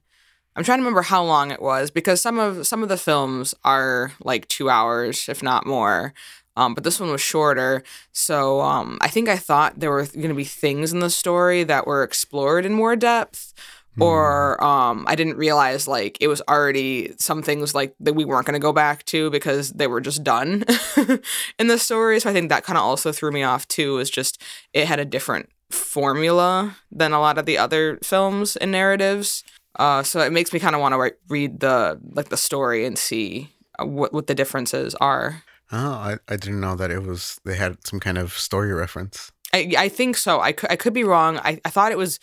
[0.56, 3.54] I'm trying to remember how long it was because some of some of the films
[3.66, 6.14] are like two hours, if not more.
[6.58, 7.84] Um, but this one was shorter.
[8.14, 11.64] So um, I think I thought there were going to be things in the story
[11.66, 13.54] that were explored in more depth,
[14.00, 18.46] or um, I didn't realize like it was already some things like that we weren't
[18.46, 20.66] going to go back to because they were just done
[21.60, 22.20] in the story.
[22.20, 23.96] So I think that kind of also threw me off too.
[23.96, 24.42] Was just
[24.74, 29.44] it had a different formula than a lot of the other films and narratives.
[29.78, 32.98] Uh, so it makes me kind of want to read the like the story and
[32.98, 35.44] see uh, what what the differences are.
[35.72, 39.32] oh, I, I didn't know that it was they had some kind of story reference.
[39.54, 40.42] I, I think so.
[40.42, 41.38] I could, I could be wrong.
[41.40, 42.20] I, I thought it was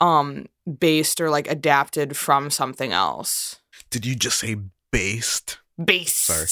[0.00, 0.46] um
[0.78, 3.56] based or like adapted from something else.
[3.90, 4.56] Did you just say
[4.92, 5.58] based?
[5.82, 6.16] Based.
[6.26, 6.46] Sorry.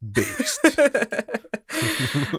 [0.12, 0.60] Based.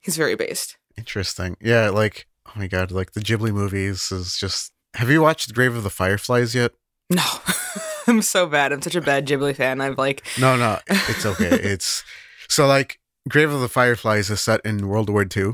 [0.00, 0.76] He's very based.
[0.96, 1.56] Interesting.
[1.60, 4.72] Yeah, like oh my god, like the Ghibli movies is just.
[4.94, 6.72] Have you watched Grave of the Fireflies yet?
[7.10, 7.22] No,
[8.06, 8.72] I'm so bad.
[8.72, 9.80] I'm such a bad Ghibli fan.
[9.80, 11.46] I'm like, No, no, it's okay.
[11.50, 12.02] it's
[12.48, 15.52] so like Grave of the Fireflies is set in World War II.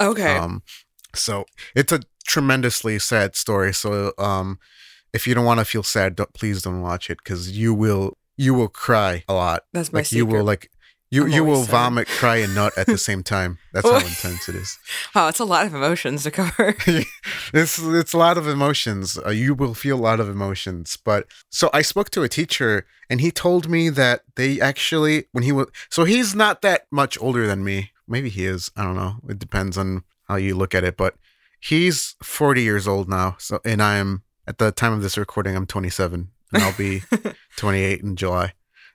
[0.00, 0.62] okay, Um,
[1.14, 3.72] so it's a tremendously sad story.
[3.74, 4.58] So um,
[5.12, 8.16] if you don't want to feel sad, don't, please don't watch it because you will
[8.36, 9.64] you will cry a lot.
[9.72, 10.70] that's my Like you will like
[11.10, 11.70] you I'm you will sad.
[11.70, 13.58] vomit, cry, and nut at the same time.
[13.72, 14.78] That's how intense it is.
[15.14, 16.76] oh, it's a lot of emotions to cover.
[17.54, 19.18] it's it's a lot of emotions.
[19.18, 20.98] Uh, you will feel a lot of emotions.
[21.02, 25.44] But so I spoke to a teacher, and he told me that they actually when
[25.44, 27.90] he was so he's not that much older than me.
[28.06, 28.70] Maybe he is.
[28.76, 29.16] I don't know.
[29.28, 30.96] It depends on how you look at it.
[30.98, 31.14] But
[31.60, 33.36] he's forty years old now.
[33.38, 37.02] So and I'm at the time of this recording, I'm 27, and I'll be
[37.56, 38.54] 28 in July.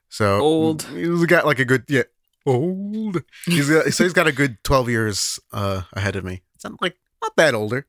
[0.09, 0.83] So Old.
[0.83, 2.03] He's got like a good yeah.
[2.45, 3.23] Old.
[3.45, 6.41] He's got, so he's got a good 12 years uh, ahead of me.
[6.55, 7.87] It's not like not that older.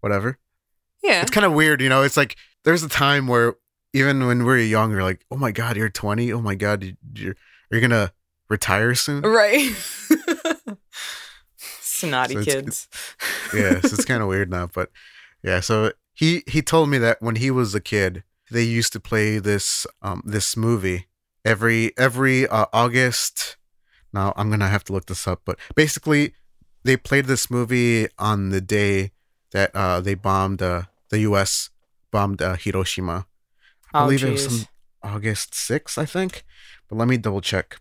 [0.00, 0.38] Whatever.
[1.04, 2.02] yeah, It's kind of weird, you know.
[2.02, 3.54] It's like there's a time where
[3.92, 6.32] even when we're young, we're like, "Oh my god, you're 20.
[6.32, 7.34] Oh my god, you- you're
[7.70, 8.12] are you gonna
[8.48, 9.70] retire soon?" right.
[12.08, 12.88] Snotty So it's- kids.
[13.54, 14.90] yeah, so it's kind of weird now, but
[15.42, 15.60] yeah.
[15.60, 19.38] So he he told me that when he was a kid, they used to play
[19.38, 21.06] this um this movie
[21.44, 23.56] every every uh, August.
[24.12, 26.34] Now I'm gonna have to look this up, but basically
[26.84, 29.12] they played this movie on the day
[29.52, 31.70] that uh they bombed uh the U.S.
[32.10, 33.26] bombed uh, Hiroshima.
[33.94, 34.66] I Oh, believe it was.
[35.02, 36.44] August 6th, I think.
[36.88, 37.76] But let me double check.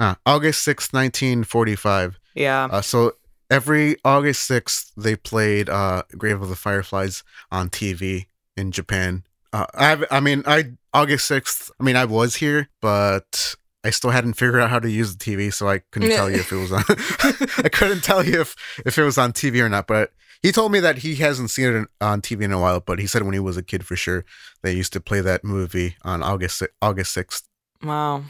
[0.00, 2.18] Ah, August 6th, 1945.
[2.34, 2.64] Yeah.
[2.70, 3.12] Uh, so
[3.50, 8.26] every August 6th, they played uh, Grave of the Fireflies on TV
[8.56, 9.24] in Japan.
[9.52, 13.54] Uh, I, I mean, I August 6th, I mean, I was here, but
[13.84, 16.36] I still hadn't figured out how to use the TV, so I couldn't tell you
[16.36, 16.82] if it was on.
[17.64, 20.72] I couldn't tell you if, if it was on TV or not, but he told
[20.72, 23.32] me that he hasn't seen it on TV in a while, but he said when
[23.34, 24.24] he was a kid for sure,
[24.62, 27.42] they used to play that movie on August August 6th
[27.82, 28.24] Wow.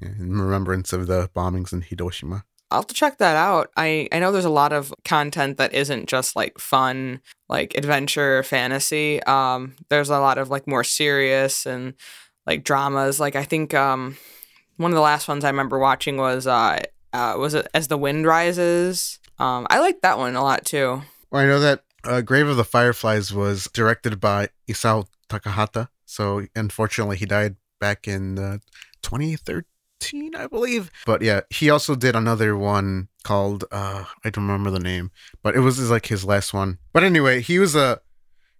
[0.00, 2.44] yeah, in remembrance of the bombings in Hiroshima.
[2.72, 3.70] I'll have to check that out.
[3.76, 8.42] I, I know there's a lot of content that isn't just like fun, like adventure,
[8.42, 9.22] fantasy.
[9.24, 11.94] Um, there's a lot of like more serious and
[12.46, 13.20] like dramas.
[13.20, 14.16] Like I think um,
[14.78, 16.82] one of the last ones I remember watching was uh,
[17.12, 19.18] uh was it As the Wind Rises.
[19.38, 21.02] Um, I like that one a lot too.
[21.30, 25.88] Well, I know that uh, Grave of the Fireflies was directed by Isao Takahata.
[26.06, 28.58] So unfortunately, he died back in uh,
[29.02, 29.64] 2013,
[30.36, 30.90] I believe.
[31.06, 35.10] But yeah, he also did another one called uh, I don't remember the name,
[35.42, 36.78] but it was like his last one.
[36.92, 38.00] But anyway, he was a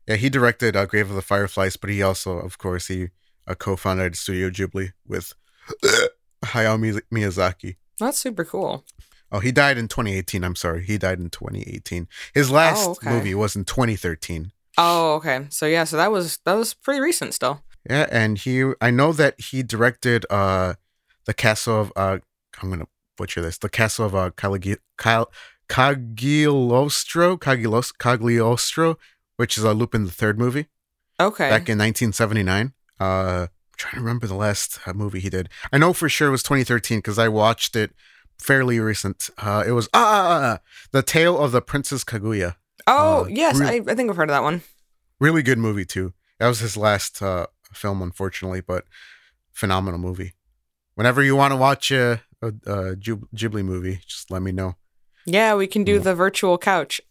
[0.06, 3.08] yeah he directed uh, Grave of the Fireflies, but he also, of course, he
[3.46, 5.34] uh, co-founded Studio Ghibli with
[6.44, 7.76] Hayao Miz- Miyazaki.
[7.98, 8.84] That's super cool.
[9.30, 10.44] Oh, he died in 2018.
[10.44, 10.84] I'm sorry.
[10.84, 12.06] He died in 2018.
[12.34, 13.10] His last okay.
[13.10, 14.52] movie was in 2013.
[14.76, 15.46] Oh, okay.
[15.48, 17.62] So yeah, so that was that was pretty recent still.
[17.88, 20.74] Yeah, and he I know that he directed uh
[21.26, 22.18] the castle of uh
[22.62, 23.58] I'm going to butcher this.
[23.58, 25.30] The castle of uh Caligi- Cal-
[25.68, 28.98] Cagliostro, Caglios- Cagliostro,
[29.36, 30.66] which is a Lupin the Third movie
[31.20, 31.48] Okay.
[31.48, 32.72] back in 1979.
[33.00, 35.48] Uh I'm trying to remember the last uh, movie he did.
[35.72, 37.92] I know for sure it was 2013 cuz I watched it
[38.38, 39.30] fairly recent.
[39.38, 40.58] Uh it was ah, ah, ah, ah,
[40.92, 42.56] The Tale of the Princess Kaguya.
[42.86, 44.62] oh uh, yes, re- I, I think I've heard of that one.
[45.20, 46.12] really good movie too.
[46.38, 48.84] That was his last uh, film, unfortunately, but
[49.52, 50.32] phenomenal movie.
[50.94, 54.76] Whenever you want to watch a, a, a Ghibli movie, just let me know.
[55.24, 55.98] Yeah, we can do Yeah.
[56.00, 57.00] the virtual couch.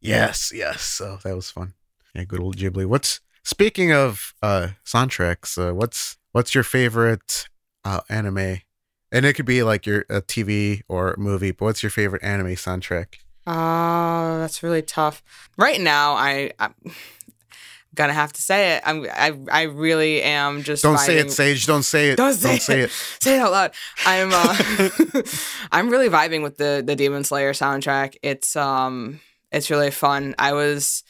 [0.00, 0.82] Yes, yes.
[0.82, 1.72] So that was fun.
[2.14, 2.84] Yeah, good old Ghibli.
[2.84, 5.56] What's speaking of uh, soundtracks?
[5.56, 7.48] Uh, what's what's your favorite
[7.86, 8.58] uh, anime?
[9.10, 12.48] And it could be like your a TV or movie, but what's your favorite anime
[12.48, 13.14] soundtrack?
[13.46, 15.22] Uh, that's really tough.
[15.56, 16.74] Right now, I I'm
[17.94, 18.82] gonna have to say it.
[18.84, 21.66] I'm I I really am just Don't say it, Saige.
[21.66, 22.16] Don't say it.
[22.16, 22.84] Don't say, say it.
[22.84, 22.90] it.
[23.22, 23.72] Say it out loud.
[24.04, 24.90] I'm uh,
[25.72, 28.16] I'm really vibing with the the Demon Slayer soundtrack.
[28.22, 29.20] It's um
[29.52, 30.34] it's really fun.
[30.38, 31.04] I was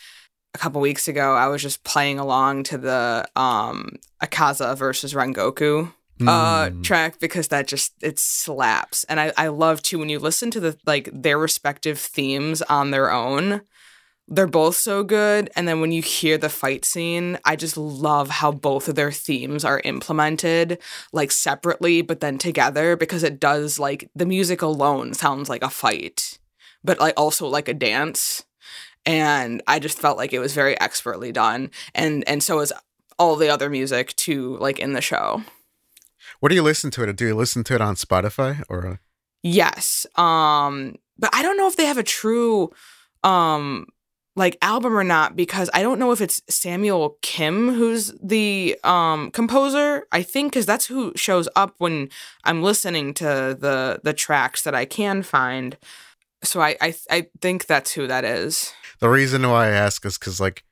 [0.54, 1.34] a couple weeks ago.
[1.34, 6.84] I was just playing along to the um Akaza versus Rengoku uh Mm.
[6.84, 10.60] track because that just it slaps and I, I love too when you listen to
[10.60, 13.62] the like their respective themes on their own
[14.28, 18.30] they're both so good and then when you hear the fight scene i just love
[18.30, 20.78] how both of their themes are implemented
[21.12, 25.68] like separately but then together because it does like the music alone sounds like a
[25.68, 26.38] fight
[26.82, 28.44] but like also like a dance
[29.04, 32.72] and i just felt like it was very expertly done and and so is
[33.18, 35.42] all the other music too like in the show
[36.40, 37.16] What do you listen to it?
[37.16, 38.86] Do you listen to it on Spotify or?
[38.86, 38.96] Uh,
[39.42, 40.06] Yes.
[40.16, 42.70] Um but I don't know if they have a true
[43.22, 43.86] um
[44.36, 49.30] like album or not because I don't know if it's Samuel Kim who's the um
[49.30, 50.06] composer.
[50.12, 52.08] I think cuz that's who shows up when
[52.44, 55.76] I'm listening to the the tracks that I can find.
[56.42, 58.72] So I I I think that's who that is.
[59.00, 60.64] the reason why I ask is because like,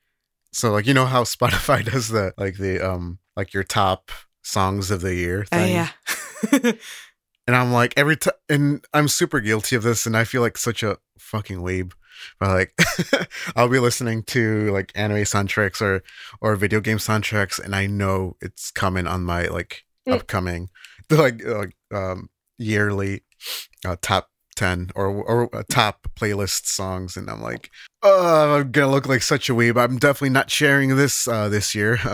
[0.52, 4.10] so like you know how Spotify does the like the um like your top
[4.42, 5.72] songs of the year Uh, thing.
[5.72, 5.88] yeah.
[7.46, 10.58] and I'm like every time, and I'm super guilty of this, and I feel like
[10.58, 11.92] such a fucking weeb.
[12.40, 12.74] But like,
[13.56, 16.02] I'll be listening to like anime soundtracks or
[16.40, 20.14] or video game soundtracks, and I know it's coming on my like Mm.
[20.14, 20.68] upcoming
[21.10, 23.22] like like um yearly
[23.86, 27.70] uh, top ten or or uh, top playlist songs, and I'm like,
[28.02, 29.80] oh, I'm gonna look like such a weeb.
[29.80, 31.98] I'm definitely not sharing this uh this year.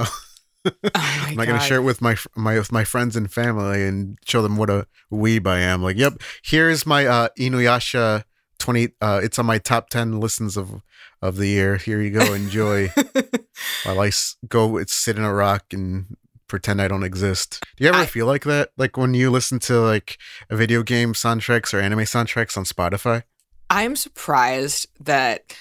[0.67, 4.19] Oh I'm not gonna share it with my my with my friends and family and
[4.27, 5.83] show them what a weeb I am.
[5.83, 8.25] Like, yep, here's my uh Inuyasha
[8.59, 8.89] twenty.
[9.01, 10.83] Uh, it's on my top ten listens of
[11.23, 11.77] of the year.
[11.77, 12.89] Here you go, enjoy.
[13.85, 14.11] While i
[14.49, 16.17] go, sit in a rock and
[16.49, 17.61] pretend I don't exist.
[17.77, 18.71] Do you ever I- feel like that?
[18.77, 20.19] Like when you listen to like
[20.51, 23.23] a video game soundtracks or anime soundtracks on Spotify?
[23.71, 25.55] I'm surprised that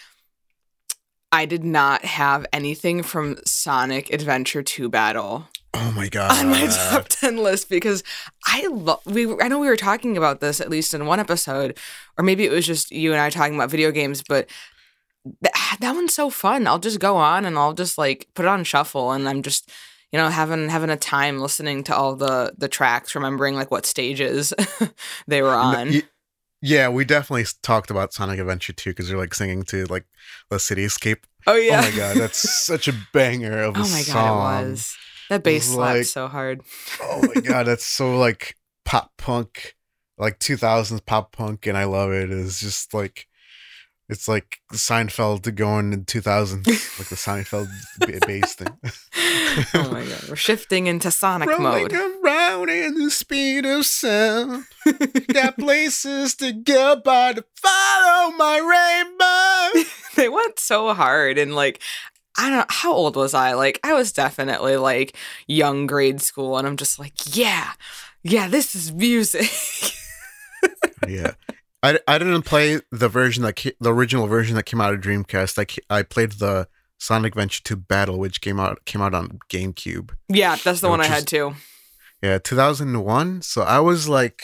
[1.32, 6.32] I did not have anything from Sonic Adventure 2 Battle Oh my god!
[6.44, 8.04] on my top 10 list because
[8.46, 11.78] I love we I know we were talking about this at least in one episode
[12.18, 14.50] or maybe it was just you and I talking about video games but
[15.44, 16.68] th- that one's so fun.
[16.68, 19.70] I'll just go on and I'll just like put it on shuffle, and I'm just
[20.12, 23.86] you know having having a time listening to all the the tracks, remembering like what
[23.86, 24.54] stages
[25.28, 25.90] they were on.
[25.90, 26.04] Y-
[26.62, 30.06] Yeah, we definitely talked about Sonic Adventure 2 because you're like singing to like
[30.50, 31.24] the cityscape.
[31.46, 31.80] oh yeah.
[31.84, 34.16] Oh my god, that's such a banger of a Oh my song.
[34.16, 34.98] god, it was.
[35.30, 36.62] That bass like- so hard.
[37.02, 38.56] Oh my god, that's so like
[38.86, 39.76] pop punk,
[40.18, 42.32] like 2000s pop punk, and I love it.
[42.32, 43.28] It's just like
[44.10, 46.66] it's like Seinfeld going in 2000s,
[46.98, 47.68] like the Seinfeld
[48.26, 48.70] bass thing.
[49.74, 51.94] oh my god, we're shifting into Sonic Rolling mode.
[51.94, 54.64] around in the speed of sound.
[55.34, 58.60] Got places to go, but to follow my
[59.76, 59.90] rainbow.
[60.16, 61.82] they went so hard and like
[62.38, 63.54] I don't know how old was I?
[63.54, 65.16] Like I was definitely like
[65.48, 67.72] young grade school and I'm just like, yeah.
[68.24, 69.50] Yeah, this is music.
[71.08, 71.32] yeah.
[71.84, 75.00] I, I didn't play the version that ca- the original version that came out of
[75.00, 75.58] Dreamcast.
[75.60, 76.68] I, ca- I played the
[76.98, 80.12] Sonic Adventure 2 Battle, which came out came out on GameCube.
[80.28, 81.54] yeah, that's the one I had too.
[82.22, 83.44] Yeah, 2001.
[83.44, 84.42] So I was like,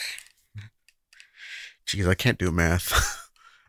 [1.86, 3.20] geez, I can't do math.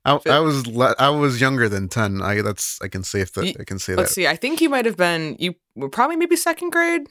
[0.06, 2.22] I, I was le- I was younger than 10.
[2.22, 4.14] I that's I can say if that I can say Let's that.
[4.16, 4.28] see.
[4.28, 7.08] I think you might have been you were probably maybe second grade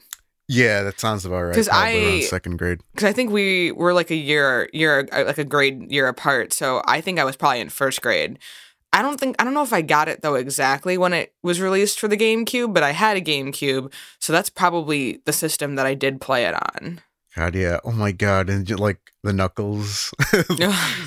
[0.47, 1.55] Yeah, that sounds about right.
[1.55, 2.79] 'Cause Probably around I- second grade.
[2.93, 6.53] because I think we were like a year year uh, like a grade year apart.
[6.53, 8.39] So I think I was probably in first grade.
[8.93, 11.59] I don't think I don't know if I got it though exactly when it was
[11.59, 15.85] released for the GameCube, but I had a GameCube, so that's probably the system that
[15.85, 17.01] I did play it on.
[17.35, 17.79] God, yeah.
[17.83, 20.13] Oh my god, and ju- like the Knuckles,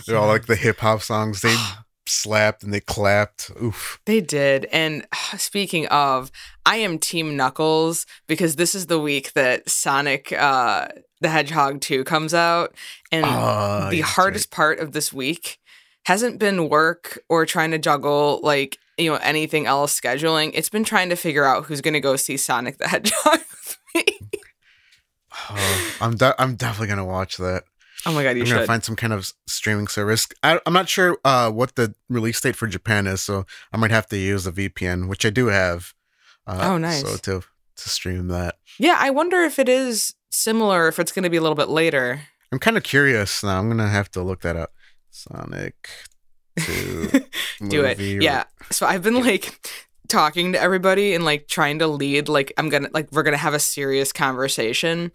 [0.07, 1.41] they're all like the hip hop songs.
[1.41, 1.57] They
[2.07, 3.51] slapped and they clapped.
[3.63, 3.99] Oof.
[4.07, 4.67] They did.
[4.67, 5.07] And
[5.39, 6.31] speaking of,
[6.67, 10.89] I am Team Knuckles because this is the week that Sonic uh,
[11.21, 12.75] the Hedgehog 2 comes out.
[13.11, 15.59] And Ah, the hardest part of this week
[16.07, 20.51] hasn't been work or trying to juggle like, you know, anything else scheduling.
[20.55, 23.79] It's been trying to figure out who's going to go see Sonic the Hedgehog with
[23.95, 24.05] me.
[25.51, 27.65] Oh, I'm de- I'm definitely gonna watch that.
[28.07, 28.67] Oh my God, you I'm gonna should.
[28.67, 30.29] find some kind of streaming service.
[30.43, 33.91] I, I'm not sure uh, what the release date for Japan is, so I might
[33.91, 35.95] have to use a VPN, which I do have.
[36.47, 37.03] Uh, Oh, nice.
[37.03, 37.45] So to
[37.77, 41.37] to stream that, yeah, I wonder if it is similar, if it's going to be
[41.37, 42.21] a little bit later.
[42.53, 43.59] I'm kind of curious now.
[43.59, 44.73] I'm gonna have to look that up.
[45.11, 45.89] Sonic
[46.59, 47.09] Two.
[47.69, 47.99] do it.
[48.01, 48.45] Yeah.
[48.71, 49.78] So I've been like
[50.09, 53.55] talking to everybody and like trying to lead like I'm gonna like we're gonna have
[53.55, 55.13] a serious conversation.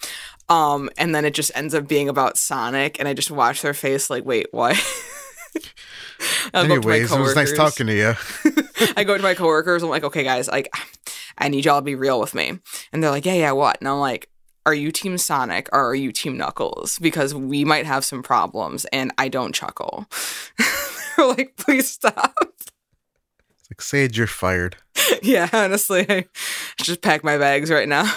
[0.50, 3.74] Um and then it just ends up being about Sonic and I just watch their
[3.74, 4.76] face like, wait, what?
[6.54, 8.14] I go up to Anyways, it was nice talking to you.
[8.98, 10.74] I go to my coworkers, I'm like, okay guys, like
[11.38, 12.60] I need y'all to be real with me.
[12.92, 13.78] And they're like, Yeah, yeah, what?
[13.80, 14.30] And I'm like,
[14.66, 16.98] are you team Sonic or are you team Knuckles?
[17.00, 20.06] Because we might have some problems and I don't chuckle.
[21.18, 22.53] they're like, please stop.
[23.74, 24.76] Like Saige, you're fired.
[25.24, 26.26] yeah, honestly, I
[26.78, 28.14] just pack my bags right now.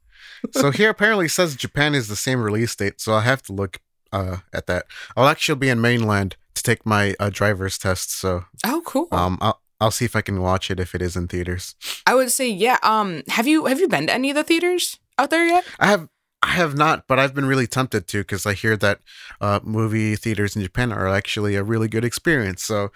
[0.52, 3.80] so here apparently says Japan is the same release date, so I'll have to look
[4.12, 4.86] uh, at that.
[5.14, 9.08] I'll actually be in mainland to take my uh, driver's test, so Oh, cool.
[9.12, 11.74] um, I'll I'll see if I can watch it if it is in theaters.
[12.06, 12.78] I would say, yeah.
[12.82, 15.66] Um, have you have you been to any of the theaters out there yet?
[15.78, 16.08] I have
[16.42, 19.00] I have not, but I've been really tempted to because I hear that
[19.38, 22.62] uh, movie theaters in Japan are actually a really good experience.
[22.62, 22.90] So,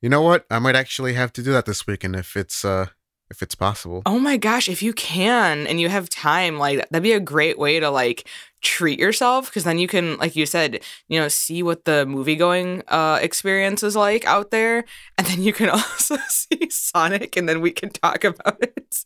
[0.00, 0.46] you know what?
[0.50, 2.86] I might actually have to do that this weekend if it's uh
[3.30, 4.02] if it's possible.
[4.06, 7.58] Oh my gosh, if you can and you have time, like that'd be a great
[7.58, 8.28] way to like
[8.62, 12.36] treat yourself because then you can, like you said, you know, see what the movie
[12.36, 14.84] going uh experience is like out there,
[15.18, 19.04] and then you can also see Sonic, and then we can talk about it.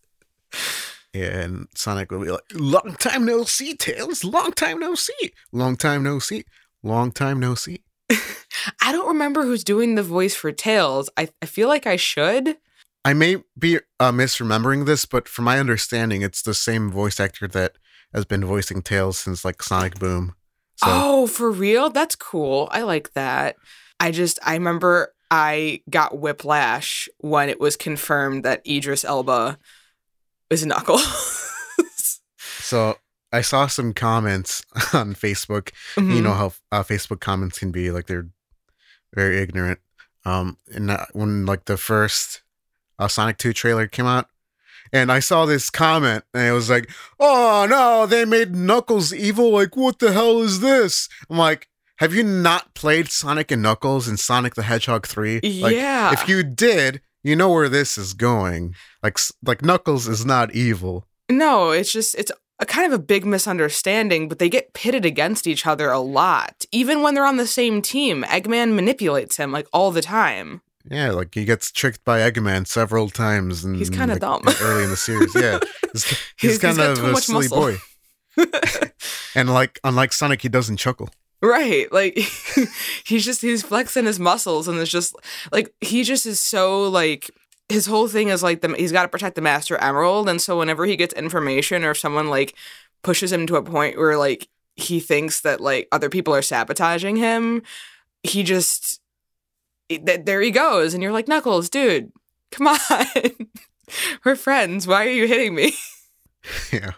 [1.13, 4.23] Yeah, and Sonic will be like, "Long time no see, Tails.
[4.23, 5.33] Long time no see.
[5.51, 6.45] Long time no see.
[6.83, 7.83] Long time no see."
[8.83, 11.11] I don't remember who's doing the voice for Tails.
[11.17, 12.57] I, I feel like I should.
[13.05, 17.49] I may be uh, misremembering this, but from my understanding, it's the same voice actor
[17.49, 17.77] that
[18.13, 20.35] has been voicing Tails since like Sonic Boom.
[20.77, 21.91] So Oh, for real?
[21.91, 22.69] That's cool.
[22.73, 23.57] I like that.
[23.99, 29.59] I just I remember I got whiplash when it was confirmed that Idris Elba
[30.51, 31.51] is Knuckles.
[32.37, 32.97] so
[33.33, 35.71] I saw some comments on Facebook.
[35.97, 36.11] Mm-hmm.
[36.11, 38.29] You know how uh, Facebook comments can be like they're
[39.15, 39.81] very ignorant.
[40.25, 42.43] Um, and uh, when like the first
[42.99, 44.27] uh, Sonic Two trailer came out,
[44.93, 49.53] and I saw this comment, and it was like, "Oh no, they made Knuckles evil!
[49.53, 54.09] Like, what the hell is this?" I'm like, "Have you not played Sonic and Knuckles
[54.09, 55.41] and Sonic the Hedgehog 3?
[55.63, 56.13] Like, yeah.
[56.13, 58.75] if you did, you know where this is going.
[59.03, 61.07] Like, like Knuckles is not evil.
[61.31, 65.47] no, it's just it's a kind of a big misunderstanding, but they get pitted against
[65.47, 66.65] each other a lot.
[66.71, 70.61] Even when they're on the same team, Eggman manipulates him like all the time.
[70.91, 74.43] yeah, like he gets tricked by Eggman several times, and He's kinda like, dumb.
[74.63, 75.35] early in the series.
[75.35, 75.59] Yeah,
[75.93, 77.59] he's, he's, He's- kind he's of a silly muscle.
[77.59, 77.77] boy,
[79.35, 81.09] and like unlike Sonic, he doesn't chuckle.
[81.43, 81.91] Right.
[81.91, 82.19] Like
[83.07, 85.17] he's just he's flexing his muscles and it's just
[85.51, 87.31] like he just is so like
[87.71, 90.59] his whole thing is like the he's got to protect the master emerald and so
[90.59, 92.55] whenever he gets information or if someone like
[93.03, 97.17] pushes him to a point where like he thinks that like other people are sabotaging
[97.17, 97.63] him,
[98.23, 99.01] he just
[99.89, 102.13] th- there he goes and you're like Knuckles, dude,
[102.51, 103.07] come on.
[104.25, 104.87] We're friends.
[104.87, 105.75] Why are you hitting me?
[106.73, 106.93] Yeah,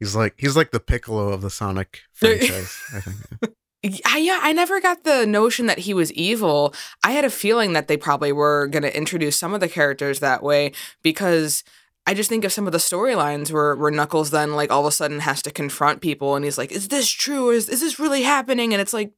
[0.00, 2.76] he's like he's like the Piccolo of the Sonic franchise.
[2.92, 3.54] I think.
[3.82, 6.74] I, yeah, I never got the notion that he was evil.
[7.02, 10.20] I had a feeling that they probably were going to introduce some of the characters
[10.20, 10.72] that way
[11.02, 11.64] because
[12.06, 14.86] I just think of some of the storylines where, where Knuckles then like all of
[14.86, 17.50] a sudden has to confront people and he's like, "Is this true?
[17.50, 19.12] Is is this really happening?" And it's like,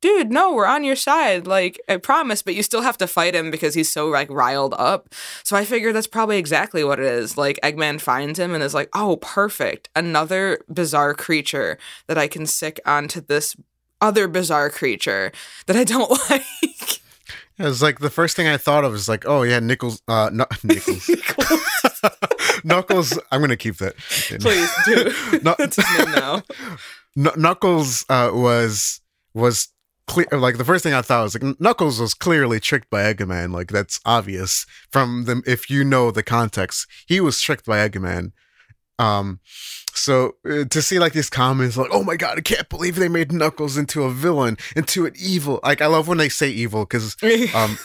[0.00, 1.46] dude, no, we're on your side.
[1.46, 4.74] Like I promise, but you still have to fight him because he's so like riled
[4.78, 5.14] up.
[5.42, 7.36] So I figure that's probably exactly what it is.
[7.36, 12.46] Like Eggman finds him and is like, "Oh, perfect, another bizarre creature that I can
[12.46, 13.56] sick onto this."
[14.00, 15.32] Other bizarre creature
[15.66, 16.42] that I don't like.
[17.58, 20.28] It was like the first thing I thought of is like, oh yeah, Nichols, uh,
[20.32, 21.08] no, Nichols,
[22.64, 23.18] Knuckles.
[23.30, 23.96] I'm gonna keep that.
[23.96, 25.40] Please do.
[25.42, 26.42] No- That's his name now.
[27.14, 29.00] Kn- Knuckles uh, was
[29.34, 29.68] was
[30.06, 30.26] clear.
[30.32, 33.52] Like the first thing I thought was like Knuckles was clearly tricked by Eggman.
[33.52, 36.86] Like that's obvious from the if you know the context.
[37.06, 38.32] He was tricked by Eggman.
[38.98, 39.40] Um,
[39.94, 43.08] so uh, to see like these comments like, oh my god, I can't believe they
[43.08, 45.60] made Knuckles into a villain, into an evil.
[45.62, 47.16] Like I love when they say evil because
[47.54, 47.78] um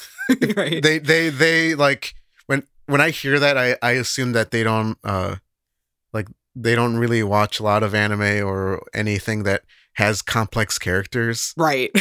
[0.55, 0.81] right.
[0.81, 2.15] they they they like
[2.47, 5.37] when when I hear that I I assume that they don't uh
[6.13, 11.53] like they don't really watch a lot of anime or anything that has complex characters
[11.57, 11.91] right.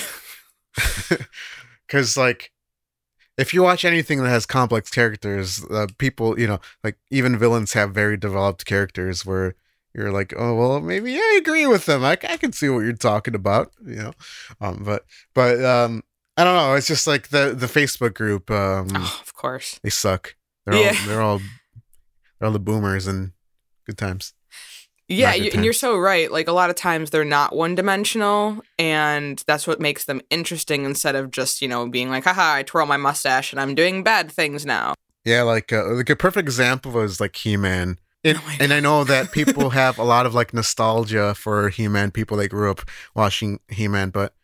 [1.88, 2.52] cuz like
[3.40, 7.72] if you watch anything that has complex characters uh, people you know like even villains
[7.72, 9.54] have very developed characters where
[9.94, 12.92] you're like oh well maybe I agree with them I, I can see what you're
[12.92, 14.12] talking about you know
[14.60, 16.02] um but but um
[16.36, 19.78] I don't know it's just like the the Facebook group um Oh, of course.
[19.82, 20.34] they suck.
[20.64, 20.88] They're Yeah.
[21.00, 21.38] all they're all
[22.38, 23.32] they're all the boomers and
[23.86, 24.32] good times.
[25.10, 26.30] Yeah, you, and you're so right.
[26.30, 30.84] Like a lot of times they're not one dimensional, and that's what makes them interesting
[30.84, 34.02] instead of just, you know, being like, haha, I twirl my mustache and I'm doing
[34.04, 34.94] bad things now.
[35.24, 37.98] Yeah, like uh, like a perfect example was like He Man.
[38.22, 41.88] And, Oh and I know that people have a lot of like nostalgia for He
[41.88, 42.10] Man.
[42.10, 42.82] People that grew up
[43.14, 44.34] watching He Man, but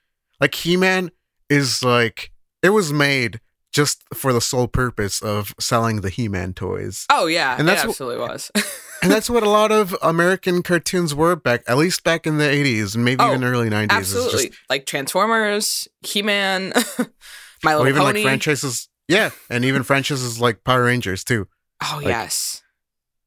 [0.41, 1.11] like He Man
[1.49, 3.41] is like it was made
[3.73, 7.57] just for the sole purpose of selling the He Man toys, Oh, yeah.
[7.59, 8.51] And that's it wh- absolutely was.
[9.03, 12.45] and that's what a lot of American cartoons were back, at least back in the
[12.45, 13.91] '80s and maybe Oh, even early '90s.
[13.91, 14.49] Absolutely.
[14.49, 16.73] just Like Transformers, He Man,
[17.65, 18.15] My Little or even Pony.
[18.21, 18.89] like franchises.
[19.09, 21.47] Yeah, and even franchises like Power Rangers too.
[21.83, 22.63] oh, like- yes.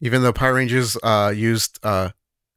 [0.02, 2.10] Even though Power Rangers uh, used uh,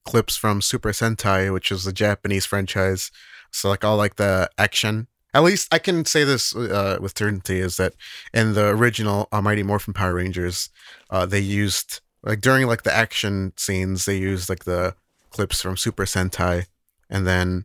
[0.04, 3.10] clips from Super Sentai, which is a Japanese franchise,
[3.50, 5.08] so like all like the action.
[5.34, 7.94] At least I can say this uh, with certainty is that
[8.34, 10.68] in the original uh, Mighty Morphin Power Rangers,
[11.10, 14.94] uh, they used like during like the action scenes, they used like the
[15.30, 16.66] clips from Super Sentai,
[17.10, 17.64] and then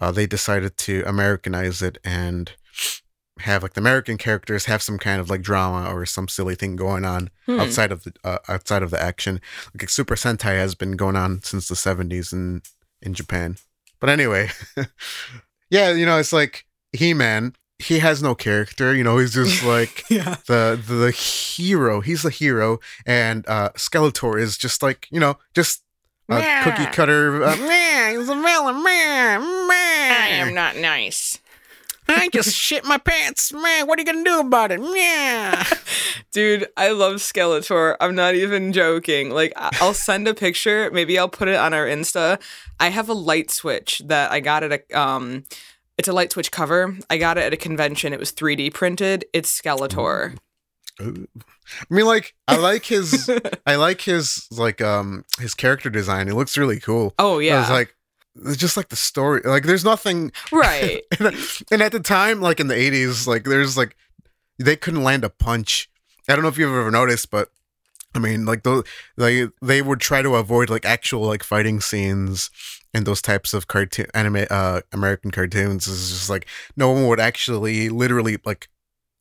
[0.00, 2.52] uh, they decided to Americanize it and
[3.40, 6.76] have like the American characters have some kind of like drama or some silly thing
[6.76, 7.58] going on Hmm.
[7.60, 9.40] outside of the uh, outside of the action.
[9.74, 12.62] Like Super Sentai has been going on since the seventies in
[13.02, 13.56] in Japan.
[14.00, 14.50] But anyway,
[15.70, 17.54] yeah, you know, it's like He Man.
[17.84, 18.94] He has no character.
[18.94, 20.36] You know, he's just like yeah.
[20.46, 22.00] the the hero.
[22.00, 25.82] He's the hero, and uh Skeletor is just like you know, just
[26.28, 26.64] a Meh.
[26.64, 27.44] cookie cutter.
[27.44, 28.82] Uh, man, he's a villain.
[28.82, 31.38] Man, I am not nice.
[32.08, 33.52] I just shit my pants.
[33.52, 34.80] Man, what are you gonna do about it?
[34.82, 35.64] Yeah.
[36.32, 37.96] Dude, I love Skeletor.
[38.00, 39.30] I'm not even joking.
[39.30, 40.90] Like, I'll send a picture.
[40.92, 42.40] Maybe I'll put it on our Insta.
[42.80, 45.44] I have a light switch that I got at a um.
[45.96, 46.96] It's a light switch cover.
[47.08, 48.12] I got it at a convention.
[48.12, 49.24] It was 3D printed.
[49.32, 50.36] It's Skeletor.
[51.00, 51.28] Ooh.
[51.80, 53.30] I mean, like, I like his,
[53.66, 56.28] I like his, like, um, his character design.
[56.28, 57.14] It looks really cool.
[57.18, 57.94] Oh yeah, It's like,
[58.44, 59.40] it's just like the story.
[59.44, 60.32] Like, there's nothing.
[60.52, 61.02] right.
[61.70, 63.96] and at the time, like in the '80s, like there's like
[64.58, 65.88] they couldn't land a punch.
[66.28, 67.50] I don't know if you've ever noticed, but
[68.14, 68.84] I mean, like those,
[69.16, 72.50] they they would try to avoid like actual like fighting scenes
[72.94, 75.86] and those types of cartoon anime uh American cartoons.
[75.86, 78.68] is just like no one would actually literally like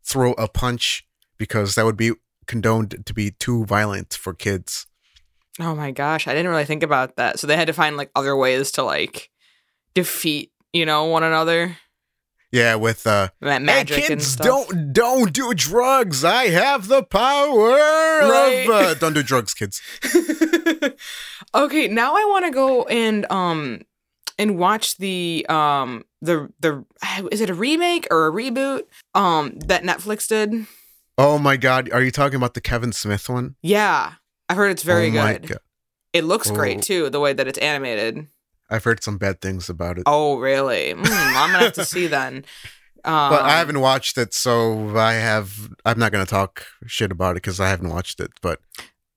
[0.05, 1.05] throw a punch
[1.37, 2.11] because that would be
[2.45, 4.85] condoned to be too violent for kids.
[5.59, 7.39] Oh my gosh, I didn't really think about that.
[7.39, 9.29] So they had to find like other ways to like
[9.93, 11.77] defeat, you know, one another.
[12.53, 16.23] Yeah, with uh that magic hey and kids, don't don't do drugs.
[16.23, 18.63] I have the power Right.
[18.65, 19.81] of uh, don't do drugs, kids.
[21.55, 23.81] okay, now I want to go and um
[24.37, 26.85] and watch the um the the
[27.31, 28.83] is it a remake or a reboot
[29.15, 30.67] um that Netflix did?
[31.17, 33.55] Oh my god, are you talking about the Kevin Smith one?
[33.61, 34.13] Yeah,
[34.49, 35.47] I heard it's very Oh my good.
[35.47, 35.57] God.
[36.13, 36.53] It looks Oh.
[36.53, 38.27] great too, the way that it's animated.
[38.73, 40.03] I've heard some bad things about it.
[40.05, 40.93] Oh, really?
[40.93, 42.43] Mm, I'm gonna have to see then.
[43.05, 45.69] Um, but I haven't watched it, so I have.
[45.85, 48.31] I'm not to talk shit about it because I haven't watched it.
[48.41, 48.59] But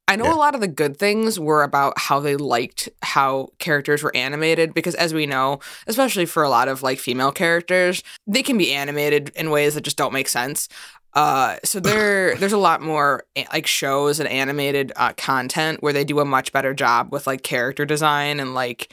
[0.08, 0.34] I know Yeah.
[0.34, 4.74] a lot of the good things were about how they liked how characters were animated
[4.74, 8.72] because as we know, especially for a lot of like female characters, they can be
[8.72, 10.68] animated in ways that just don't make sense.
[11.14, 16.04] Uh, so there, there's a lot more like shows and animated uh, content where they
[16.04, 18.92] do a much better job with like character design and like,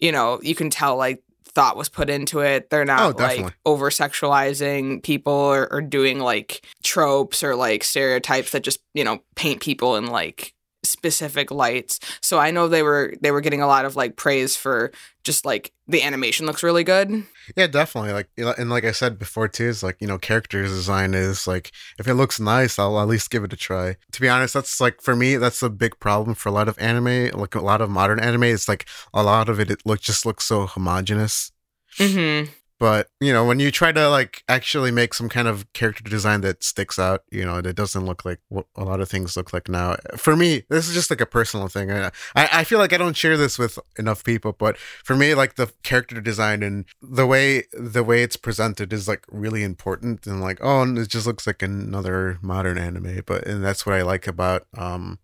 [0.00, 2.70] you know, you can tell like thought was put into it.
[2.70, 3.44] They're Oh, not definitely.
[3.44, 9.02] like over sexualizing people or, or doing like tropes or like stereotypes that just you
[9.04, 11.98] know paint people in like specific lights.
[12.22, 14.92] So I know they were they were getting a lot of like praise for
[15.24, 17.24] just like the animation looks really good.
[17.56, 18.12] Yeah, definitely.
[18.12, 18.28] Like
[18.58, 22.06] and like I said before too, is like you know, character design is like if
[22.06, 23.96] it looks nice, I'll at least give it a try.
[24.12, 26.78] To be honest, that's like for me, that's a big problem for a lot of
[26.78, 27.30] anime.
[27.38, 29.70] Like a lot of modern anime, it's like a lot of it.
[29.70, 31.52] It look just looks so homogenous.
[31.98, 32.50] Mm-hmm.
[32.78, 36.42] But you know, when you try to like actually make some kind of character design
[36.42, 39.52] that sticks out, you know, that doesn't look like what a lot of things look
[39.52, 39.96] like now.
[40.16, 41.90] For me, this is just like a personal thing.
[41.90, 45.56] I I, feel like I don't share this with enough people, but for me, like
[45.56, 50.26] the character design and the way the way it's presented is like really important.
[50.26, 53.22] And like, oh, and it just looks like another modern anime.
[53.26, 55.18] But and that's what I like about um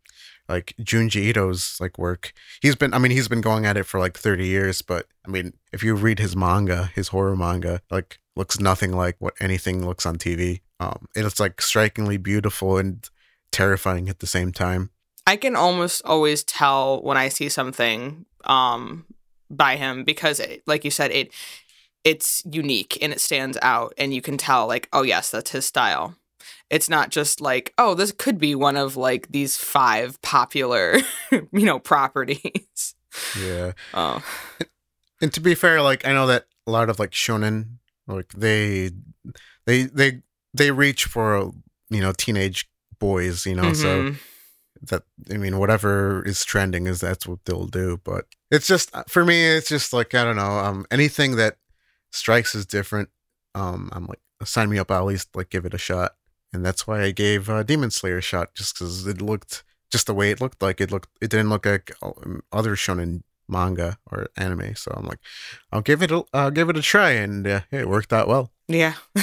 [0.49, 2.33] like Junji Ito's like work.
[2.61, 5.31] He's been I mean he's been going at it for like 30 years, but I
[5.31, 9.87] mean if you read his manga, his horror manga, like looks nothing like what anything
[9.87, 10.61] looks on TV.
[10.81, 13.09] Um it's like strikingly beautiful and
[13.53, 14.91] terrifying at the same time.
[15.27, 19.07] I can almost always tell when I see something um
[19.51, 21.33] by him because it, like you said it
[22.03, 25.65] it's unique and it stands out and you can tell like oh yes that's his
[25.65, 26.17] style.
[26.71, 30.97] It's not just like oh this could be one of like these five popular
[31.31, 32.95] you know properties.
[33.41, 33.73] Yeah.
[33.95, 34.23] Oh.
[35.21, 37.77] And to be fair, like I know that a lot of like shonen
[38.07, 38.91] like they
[39.67, 40.23] they they
[40.53, 41.53] they reach for
[41.91, 42.69] you know teenage
[42.99, 44.17] boys, you know, so Mhm.
[44.91, 48.01] that I mean, whatever is trending is that's what they'll do.
[48.05, 50.59] But it's just for me, it's just like I don't know.
[50.59, 51.57] Um, anything that
[52.13, 53.09] strikes is different.
[53.55, 54.91] Um, I'm like, sign me up.
[54.91, 56.17] I'll at least like give it a shot,
[56.55, 60.07] and that's why I gave uh, Demon Slayer a shot, just because it looked just
[60.07, 61.11] the way it looked like it looked.
[61.21, 64.75] It didn't look like um, other shonen manga or anime.
[64.75, 65.19] So I'm like,
[65.71, 68.51] I'll give it a, I'll give it a try, and uh, it worked out well.
[68.69, 68.95] Yeah.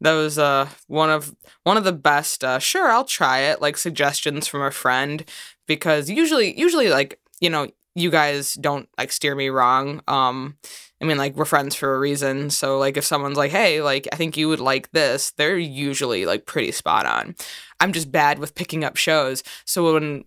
[0.00, 1.34] that was uh one of
[1.64, 5.24] one of the best uh sure I'll try it like suggestions from a friend
[5.66, 10.02] because usually usually like you know you guys don't like steer me wrong.
[10.06, 10.56] Um
[11.00, 12.50] I mean like we're friends for a reason.
[12.50, 16.26] So like if someone's like, "Hey, like I think you would like this." They're usually
[16.26, 17.34] like pretty spot on.
[17.80, 19.42] I'm just bad with picking up shows.
[19.64, 20.24] So when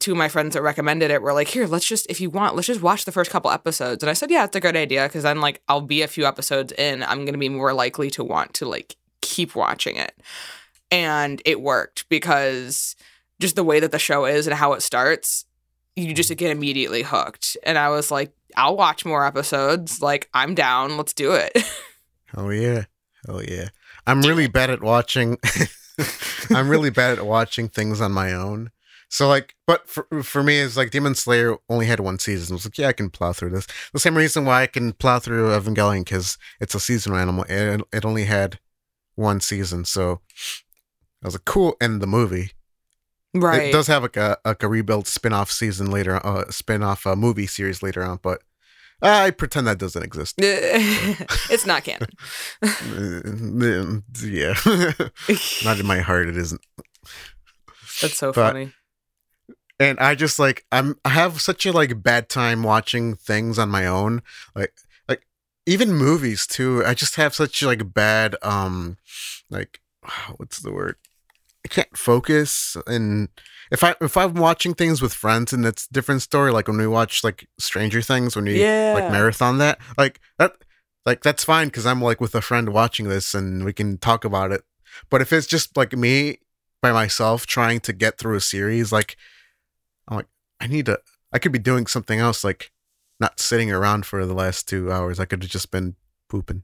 [0.00, 2.56] two of my friends that recommended it were like, "Here, let's just if you want,
[2.56, 5.04] let's just watch the first couple episodes." And I said, "Yeah, it's a good idea
[5.04, 8.10] because then like I'll be a few episodes in, I'm going to be more likely
[8.10, 10.14] to want to like keep watching it."
[10.90, 12.96] And it worked because
[13.40, 15.45] just the way that the show is and how it starts,
[15.96, 17.56] you just get immediately hooked.
[17.64, 20.00] And I was like, "I'll watch more episodes.
[20.00, 20.96] Like, I'm down.
[20.96, 21.52] Let's do it."
[22.36, 22.84] Oh yeah.
[23.28, 23.68] Oh yeah.
[24.06, 25.38] I'm really bad at watching
[26.50, 28.70] I'm really bad at watching things on my own.
[29.08, 32.52] So like but for for me it's like Demon Slayer only had one season.
[32.52, 33.66] I was like, yeah, I can plow through this.
[33.92, 37.44] The same reason why I can plow through Evangelion cuz it's a seasonal animal.
[37.48, 38.58] It, it only had
[39.14, 39.84] one season.
[39.84, 40.20] So
[41.22, 42.52] I was like, cool and the movie.
[43.40, 43.68] Right.
[43.68, 47.46] It does have like a like a rebuilt spin-off season later uh spin-off uh, movie
[47.46, 48.42] series later on, but
[49.02, 50.34] I pretend that doesn't exist.
[50.38, 52.08] it's not canon.
[54.22, 54.54] Yeah.
[55.64, 56.60] Not in my heart it isn't.
[58.00, 58.72] That's so But- funny.
[59.78, 63.68] and I just like I'm I have such a like bad time watching things on
[63.68, 64.22] my own
[64.54, 64.72] like
[65.08, 65.26] like
[65.66, 68.96] even movies too I just have such like bad um
[69.50, 69.80] like
[70.36, 70.96] what's the word
[71.66, 73.28] I can't focus and
[73.72, 76.78] if I if I'm watching things with friends and it's a different story like when
[76.78, 78.92] we watch like Stranger Things when we Yeah.
[78.94, 80.52] like marathon that like that
[81.04, 84.24] like that's fine because I'm like with a friend watching this and we can talk
[84.24, 84.62] about it.
[85.10, 86.38] But if it's just like me
[86.82, 89.16] by myself trying to get through a series like
[90.06, 90.28] i'm like
[90.60, 91.00] i need to
[91.32, 92.70] i could be doing something else like
[93.18, 95.18] not sitting around for the last two hours.
[95.18, 95.96] I could have just been
[96.28, 96.62] pooping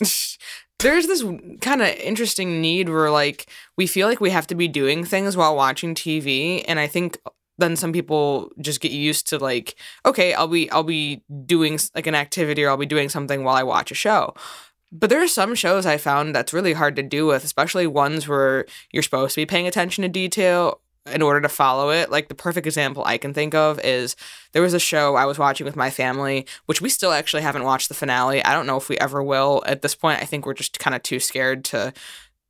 [0.78, 1.24] there's this
[1.60, 5.36] kind of interesting need where like we feel like we have to be doing things
[5.36, 7.18] while watching TV and I think
[7.58, 12.06] then some people just get used to like okay I'll be I'll be doing like
[12.06, 14.34] an activity or I'll be doing something while I watch a show.
[14.92, 18.28] But there are some shows I found that's really hard to do with, especially ones
[18.28, 20.80] where you're supposed to be paying attention to detail
[21.12, 22.10] in order to follow it.
[22.10, 24.16] Like the perfect example I can think of is
[24.52, 27.64] there was a show I was watching with my family, which we still actually haven't
[27.64, 28.42] watched the finale.
[28.42, 30.22] I don't know if we ever will at this point.
[30.22, 31.92] I think we're just kind of too scared to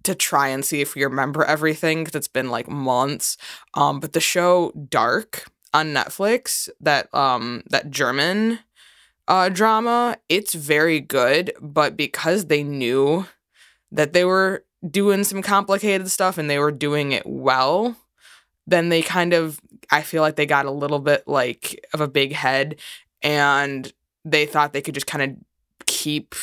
[0.05, 3.38] to try and see if we remember everything because it's been like months.
[3.72, 8.61] Um, but the show Dark on Netflix, that um that German
[9.26, 13.26] uh drama, it's very good, but because they knew
[13.90, 17.96] that they were doing some complicated stuff and they were doing it well,
[18.66, 19.60] then they kind of
[19.90, 22.76] I feel like they got a little bit like of a big head
[23.22, 23.92] and
[24.24, 25.36] they thought they could just kind of
[25.86, 26.34] keep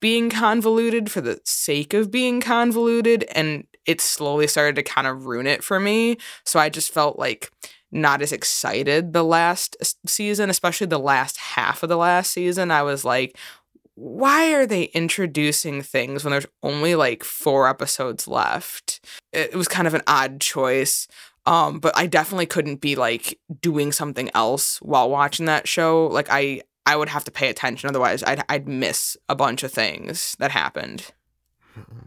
[0.00, 5.26] being convoluted for the sake of being convoluted and it slowly started to kind of
[5.26, 6.18] ruin it for me.
[6.44, 7.50] So I just felt like
[7.90, 9.76] not as excited the last
[10.06, 12.70] season, especially the last half of the last season.
[12.70, 13.36] I was like,
[13.94, 19.00] why are they introducing things when there's only like four episodes left?
[19.32, 21.08] It was kind of an odd choice.
[21.46, 26.06] Um, but I definitely couldn't be like doing something else while watching that show.
[26.06, 29.72] Like I I would have to pay attention otherwise I'd I'd miss a bunch of
[29.72, 31.12] things that happened.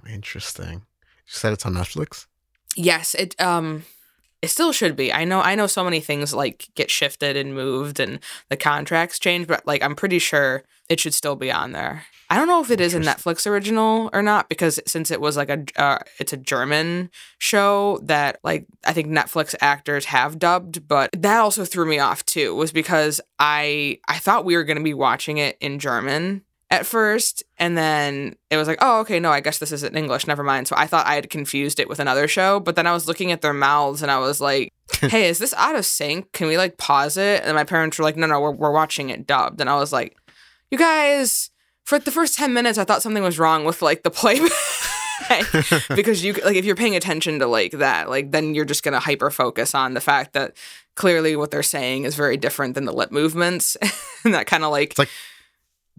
[0.09, 0.73] Interesting.
[0.73, 0.81] You
[1.25, 2.27] said it's on Netflix?
[2.75, 3.83] Yes, it um
[4.41, 5.13] it still should be.
[5.13, 8.19] I know I know so many things like get shifted and moved and
[8.49, 12.03] the contracts change, but like I'm pretty sure it should still be on there.
[12.29, 15.37] I don't know if it is a Netflix original or not because since it was
[15.37, 20.85] like a uh, it's a German show that like I think Netflix actors have dubbed,
[20.89, 22.53] but that also threw me off too.
[22.53, 26.85] Was because I I thought we were going to be watching it in German at
[26.85, 30.41] first and then it was like oh okay no i guess this isn't english never
[30.41, 33.09] mind so i thought i had confused it with another show but then i was
[33.09, 34.71] looking at their mouths and i was like
[35.01, 38.05] hey is this out of sync can we like pause it and my parents were
[38.05, 40.15] like no no we're, we're watching it dubbed and i was like
[40.71, 41.51] you guys
[41.83, 44.51] for the first 10 minutes i thought something was wrong with like the playback.
[45.95, 48.93] Because you like if you're paying attention to like that like then you're just going
[48.93, 50.53] to hyper focus on the fact that
[50.95, 53.77] clearly what they're saying is very different than the lip movements.
[54.25, 55.09] And that kind of like, like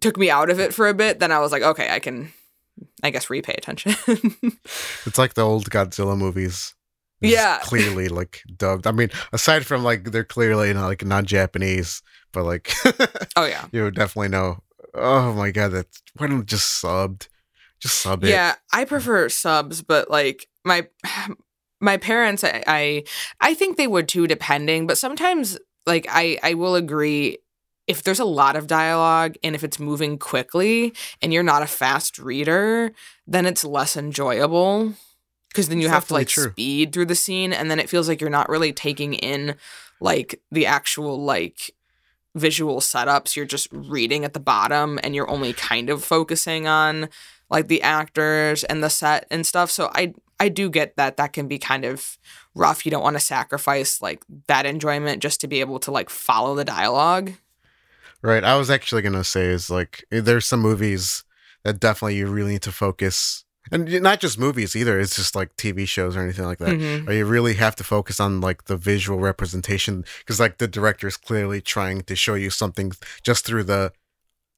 [0.00, 1.18] took me out of it for a bit.
[1.18, 2.32] Then i was like okay i can
[3.02, 3.94] i guess repay attention.
[5.06, 6.74] It's like the old Godzilla movies.
[7.22, 7.58] Yeah.
[7.62, 8.86] clearly like dubbed.
[8.86, 12.02] I mean, aside from like they're clearly you know, like not Japanese,
[12.32, 12.72] but like
[13.36, 14.62] oh yeah you would definitely know.
[14.94, 17.28] Oh my god, that's why don't just subbed,
[17.80, 18.30] just sub it.
[18.30, 20.86] Yeah, I prefer subs, but like my
[21.80, 23.04] my parents, I, I
[23.40, 24.86] I think they would too, depending.
[24.86, 27.38] But sometimes, like I I will agree
[27.86, 31.66] if there's a lot of dialogue and if it's moving quickly and you're not a
[31.66, 32.92] fast reader,
[33.26, 34.94] then it's less enjoyable
[35.53, 36.50] because then you It's have to like true.
[36.50, 39.55] speed through the scene and then it feels like you're not really taking in
[40.00, 41.70] like the actual like
[42.34, 47.09] visual setups you're just reading at the bottom and you're only kind of focusing on
[47.50, 51.34] like the actors and the set and stuff so i i do get that that
[51.34, 52.16] can be kind of
[52.55, 56.09] rough you don't want to sacrifice like that enjoyment just to be able to like
[56.09, 57.32] follow the dialogue
[58.24, 58.44] Right.
[58.44, 61.24] I was actually gonna say is like eh, there's some movies
[61.64, 64.98] that definitely you really need to focus, and not just movies either.
[64.98, 66.70] It's just like TV shows or anything like that.
[66.70, 67.08] Mhm.
[67.08, 71.06] Or you really have to focus on like the visual representation because like the director
[71.06, 72.92] is clearly trying to show you something
[73.22, 73.92] just through the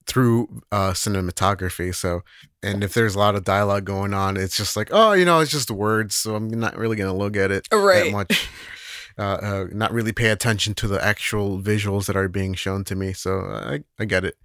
[0.07, 2.23] through uh cinematography so
[2.63, 5.41] and if there's a lot of dialogue going on it's just like oh you know
[5.41, 8.13] it's just words so i'm not really gonna look at it that Right.
[8.13, 8.51] much
[9.19, 12.95] uh, uh not really pay attention to the actual visuals that are being shown to
[12.95, 14.37] me so i i get it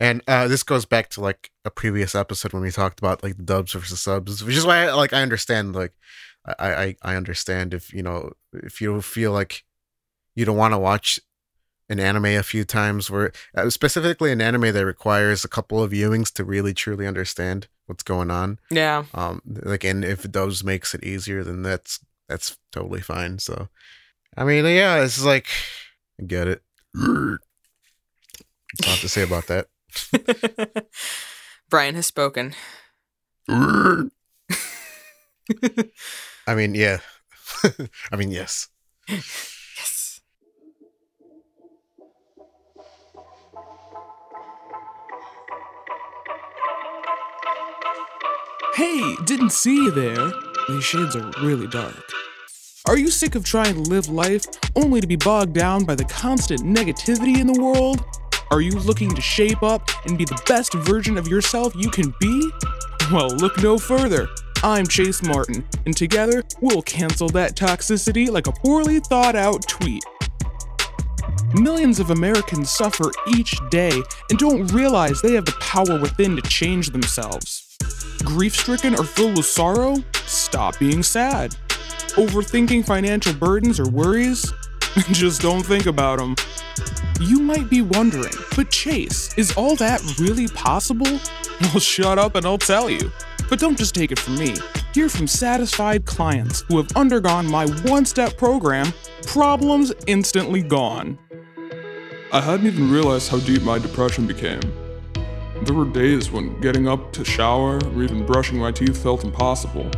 [0.00, 3.36] and uh this goes back to like a previous episode when we talked about like
[3.36, 5.92] the dubs versus subs which is why I, like i understand like
[6.46, 9.64] i i i understand if you know if you feel like
[10.34, 11.20] you don't want to watch
[11.90, 15.90] an anime a few times where uh, specifically an anime that requires a couple of
[15.90, 18.60] viewings to really truly understand what's going on.
[18.70, 19.04] Yeah.
[19.12, 21.98] Um like and if does makes it easier then that's
[22.28, 23.68] that's totally fine so.
[24.36, 25.48] I mean yeah it's like
[26.20, 26.62] i get it.
[26.94, 27.38] That's all
[28.86, 29.66] I have to say about that
[31.70, 32.54] brian has spoken
[33.48, 34.04] i
[36.54, 36.98] mean yeah
[38.12, 38.68] i mean yes
[39.08, 40.20] yes
[48.74, 50.30] Hey, didn't see you there.
[50.68, 51.94] These shades are really dark.
[52.86, 56.04] Are you sick of trying to live life only to be bogged down by the
[56.04, 58.04] constant negativity in the world?
[58.52, 62.12] Are you looking to shape up and be the best version of yourself you can
[62.18, 62.50] be?
[63.12, 64.26] Well, look no further.
[64.64, 70.02] I'm Chase Martin, and together we'll cancel that toxicity like a poorly thought out tweet.
[71.54, 76.42] Millions of Americans suffer each day and don't realize they have the power within to
[76.42, 77.76] change themselves.
[78.24, 79.94] Grief stricken or filled with sorrow?
[80.26, 81.52] Stop being sad.
[82.16, 84.52] Overthinking financial burdens or worries?
[85.12, 86.34] Just don't think about them.
[87.20, 91.20] You might be wondering, but Chase, is all that really possible?
[91.60, 93.12] Well, shut up and I'll tell you.
[93.50, 94.54] But don't just take it from me.
[94.94, 98.94] Hear from satisfied clients who have undergone my one step program,
[99.26, 101.18] Problems Instantly Gone.
[102.32, 104.62] I hadn't even realized how deep my depression became.
[105.64, 109.90] There were days when getting up to shower or even brushing my teeth felt impossible.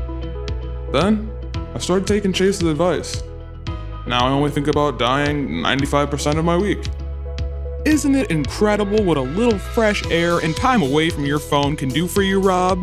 [0.92, 1.30] Then,
[1.74, 3.22] I started taking Chase's advice.
[4.08, 6.80] Now I only think about dying 95% of my week.
[7.84, 11.88] Isn't it incredible what a little fresh air and time away from your phone can
[11.88, 12.78] do for you, Rob?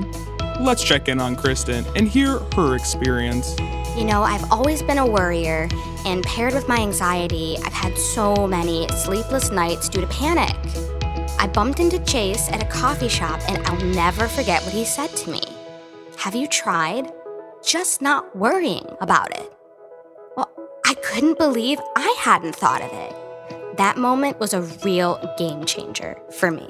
[0.59, 3.57] Let's check in on Kristen and hear her experience.
[3.97, 5.69] You know, I've always been a worrier,
[6.05, 10.53] and paired with my anxiety, I've had so many sleepless nights due to panic.
[11.39, 15.15] I bumped into Chase at a coffee shop, and I'll never forget what he said
[15.15, 15.41] to me.
[16.17, 17.09] Have you tried?
[17.65, 19.49] Just not worrying about it.
[20.35, 20.51] Well,
[20.85, 23.28] I couldn't believe I hadn't thought of it.
[23.79, 26.67] That moment was a real game changer for me.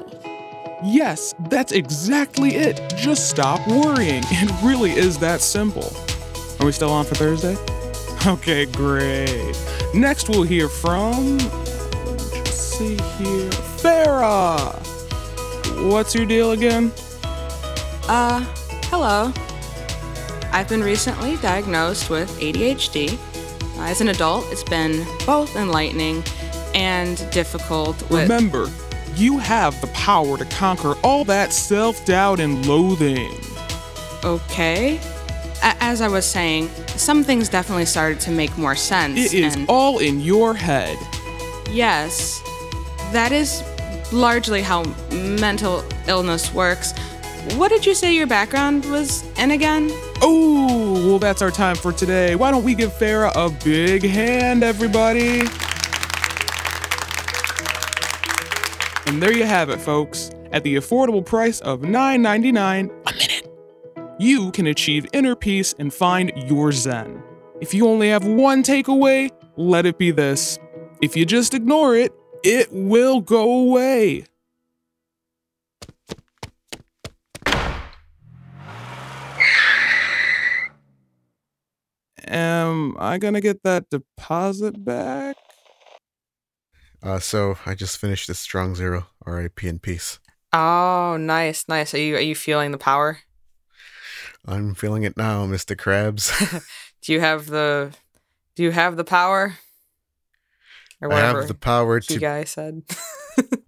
[0.84, 2.80] Yes, that's exactly it.
[2.96, 4.22] Just stop worrying.
[4.30, 5.92] It really is that simple.
[6.60, 7.58] Are we still on for Thursday?
[8.28, 9.56] Okay, great.
[9.96, 11.40] Next, we'll hear from.
[11.40, 13.50] Just see here.
[13.82, 14.76] Farah!
[15.90, 16.92] What's your deal again?
[18.08, 18.42] Uh,
[18.92, 19.34] hello.
[20.52, 23.18] I've been recently diagnosed with ADHD.
[23.80, 26.22] As an adult, it's been both enlightening
[26.74, 27.98] and difficult.
[28.10, 28.70] With Remember,
[29.16, 33.32] you have the power to conquer all that self doubt and loathing.
[34.24, 35.00] okay.
[35.62, 39.34] As I was saying, some things definitely started to make more sense.
[39.34, 40.98] It is all in your head.
[41.70, 42.42] yes,
[43.12, 43.62] that is
[44.14, 46.94] largely how mental illness works.
[47.56, 49.90] What did you say your background was in again?
[50.22, 52.36] Oh, well, that's our time for today.
[52.36, 55.44] Why don't we give Farah a big hand, everybody?
[59.10, 60.30] And there you have it, folks.
[60.52, 63.52] At the affordable price of $9.99 a minute,
[64.20, 67.24] you can achieve inner peace and find your Zen.
[67.60, 70.60] If you only have one takeaway, let it be this.
[71.02, 74.26] If you just ignore it, it will go away.
[82.28, 85.36] Am I gonna get that deposit back?
[87.02, 89.08] Uh, so I just finished this strong zero.
[89.26, 89.68] R.I.P.
[89.68, 90.20] in peace.
[90.52, 91.94] Oh, nice, nice.
[91.94, 93.20] Are you are you feeling the power?
[94.46, 95.76] I'm feeling it now, Mr.
[95.76, 96.32] Krabs.
[97.02, 97.92] Do you have the
[98.56, 99.58] Do you have the power?
[101.02, 102.20] Or I have the power to.
[102.20, 102.82] guy said.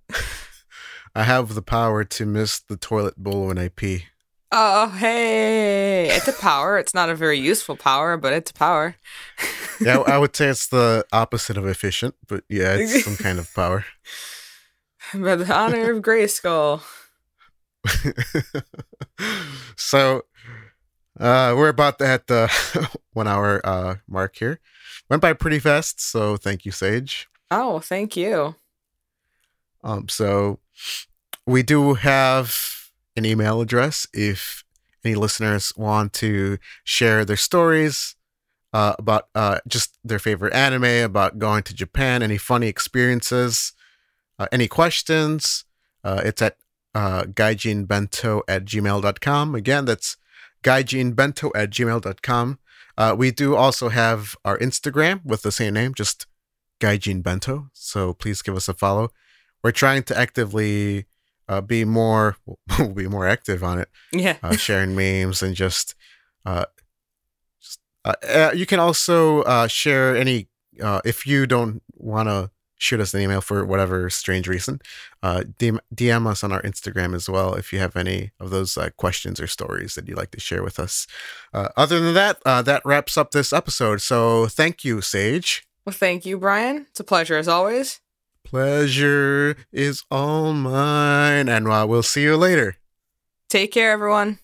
[1.15, 4.05] I have the power to miss the toilet bowl when I pee.
[4.51, 6.77] oh, hey, it's a power.
[6.77, 8.95] It's not a very useful power, but it's a power.
[9.81, 13.53] Yeah, I would say it's the opposite of efficient, but yeah, it's some kind of
[13.53, 13.85] power.
[15.13, 16.81] By the honor of Grayskull.
[19.75, 20.21] so
[21.19, 22.47] uh we're about at the
[23.13, 24.59] one hour uh mark here
[25.09, 28.55] went by pretty fast so thank you Saige Oh, thank you.
[29.83, 30.59] um so
[31.45, 32.55] we do have
[33.17, 34.63] an email address if
[35.03, 38.15] any listeners want to share their stories
[38.73, 43.73] uh, about uh, just their favorite anime about going to japan any funny experiences
[44.39, 45.65] uh, any questions
[46.03, 46.55] uh, it's at
[46.93, 49.55] uh, gaijinbento at gmail.com.
[49.55, 50.17] Again, that's
[50.63, 52.59] gaijinbento at gmail.com.
[52.97, 56.25] Uh, we do also have our Instagram with the same name, just
[56.81, 57.69] gaijinbento.
[57.73, 59.11] So please give us a follow.
[59.63, 61.05] We're trying to actively
[61.47, 62.35] uh, be more,
[62.77, 64.37] we'll be more active on it, Yeah.
[64.43, 65.95] uh, sharing memes and just,
[68.05, 70.47] uh, uh, you can also uh, share any,
[70.81, 74.81] uh, if you don't want to shoot us an email for whatever strange reason,
[75.21, 78.75] uh, DM, DM us on our Instagram as well if you have any of those
[78.75, 81.05] uh, questions or stories that you'd like to share with us.
[81.53, 84.01] Uh, other than that, uh, that wraps up this episode.
[84.01, 85.61] So thank you, Saige.
[85.85, 86.87] Well, thank you, Brian.
[86.89, 88.01] It's a pleasure as always.
[88.43, 92.77] Pleasure is all mine, and uh, we'll see you later.
[93.47, 94.39] Take care, everyone.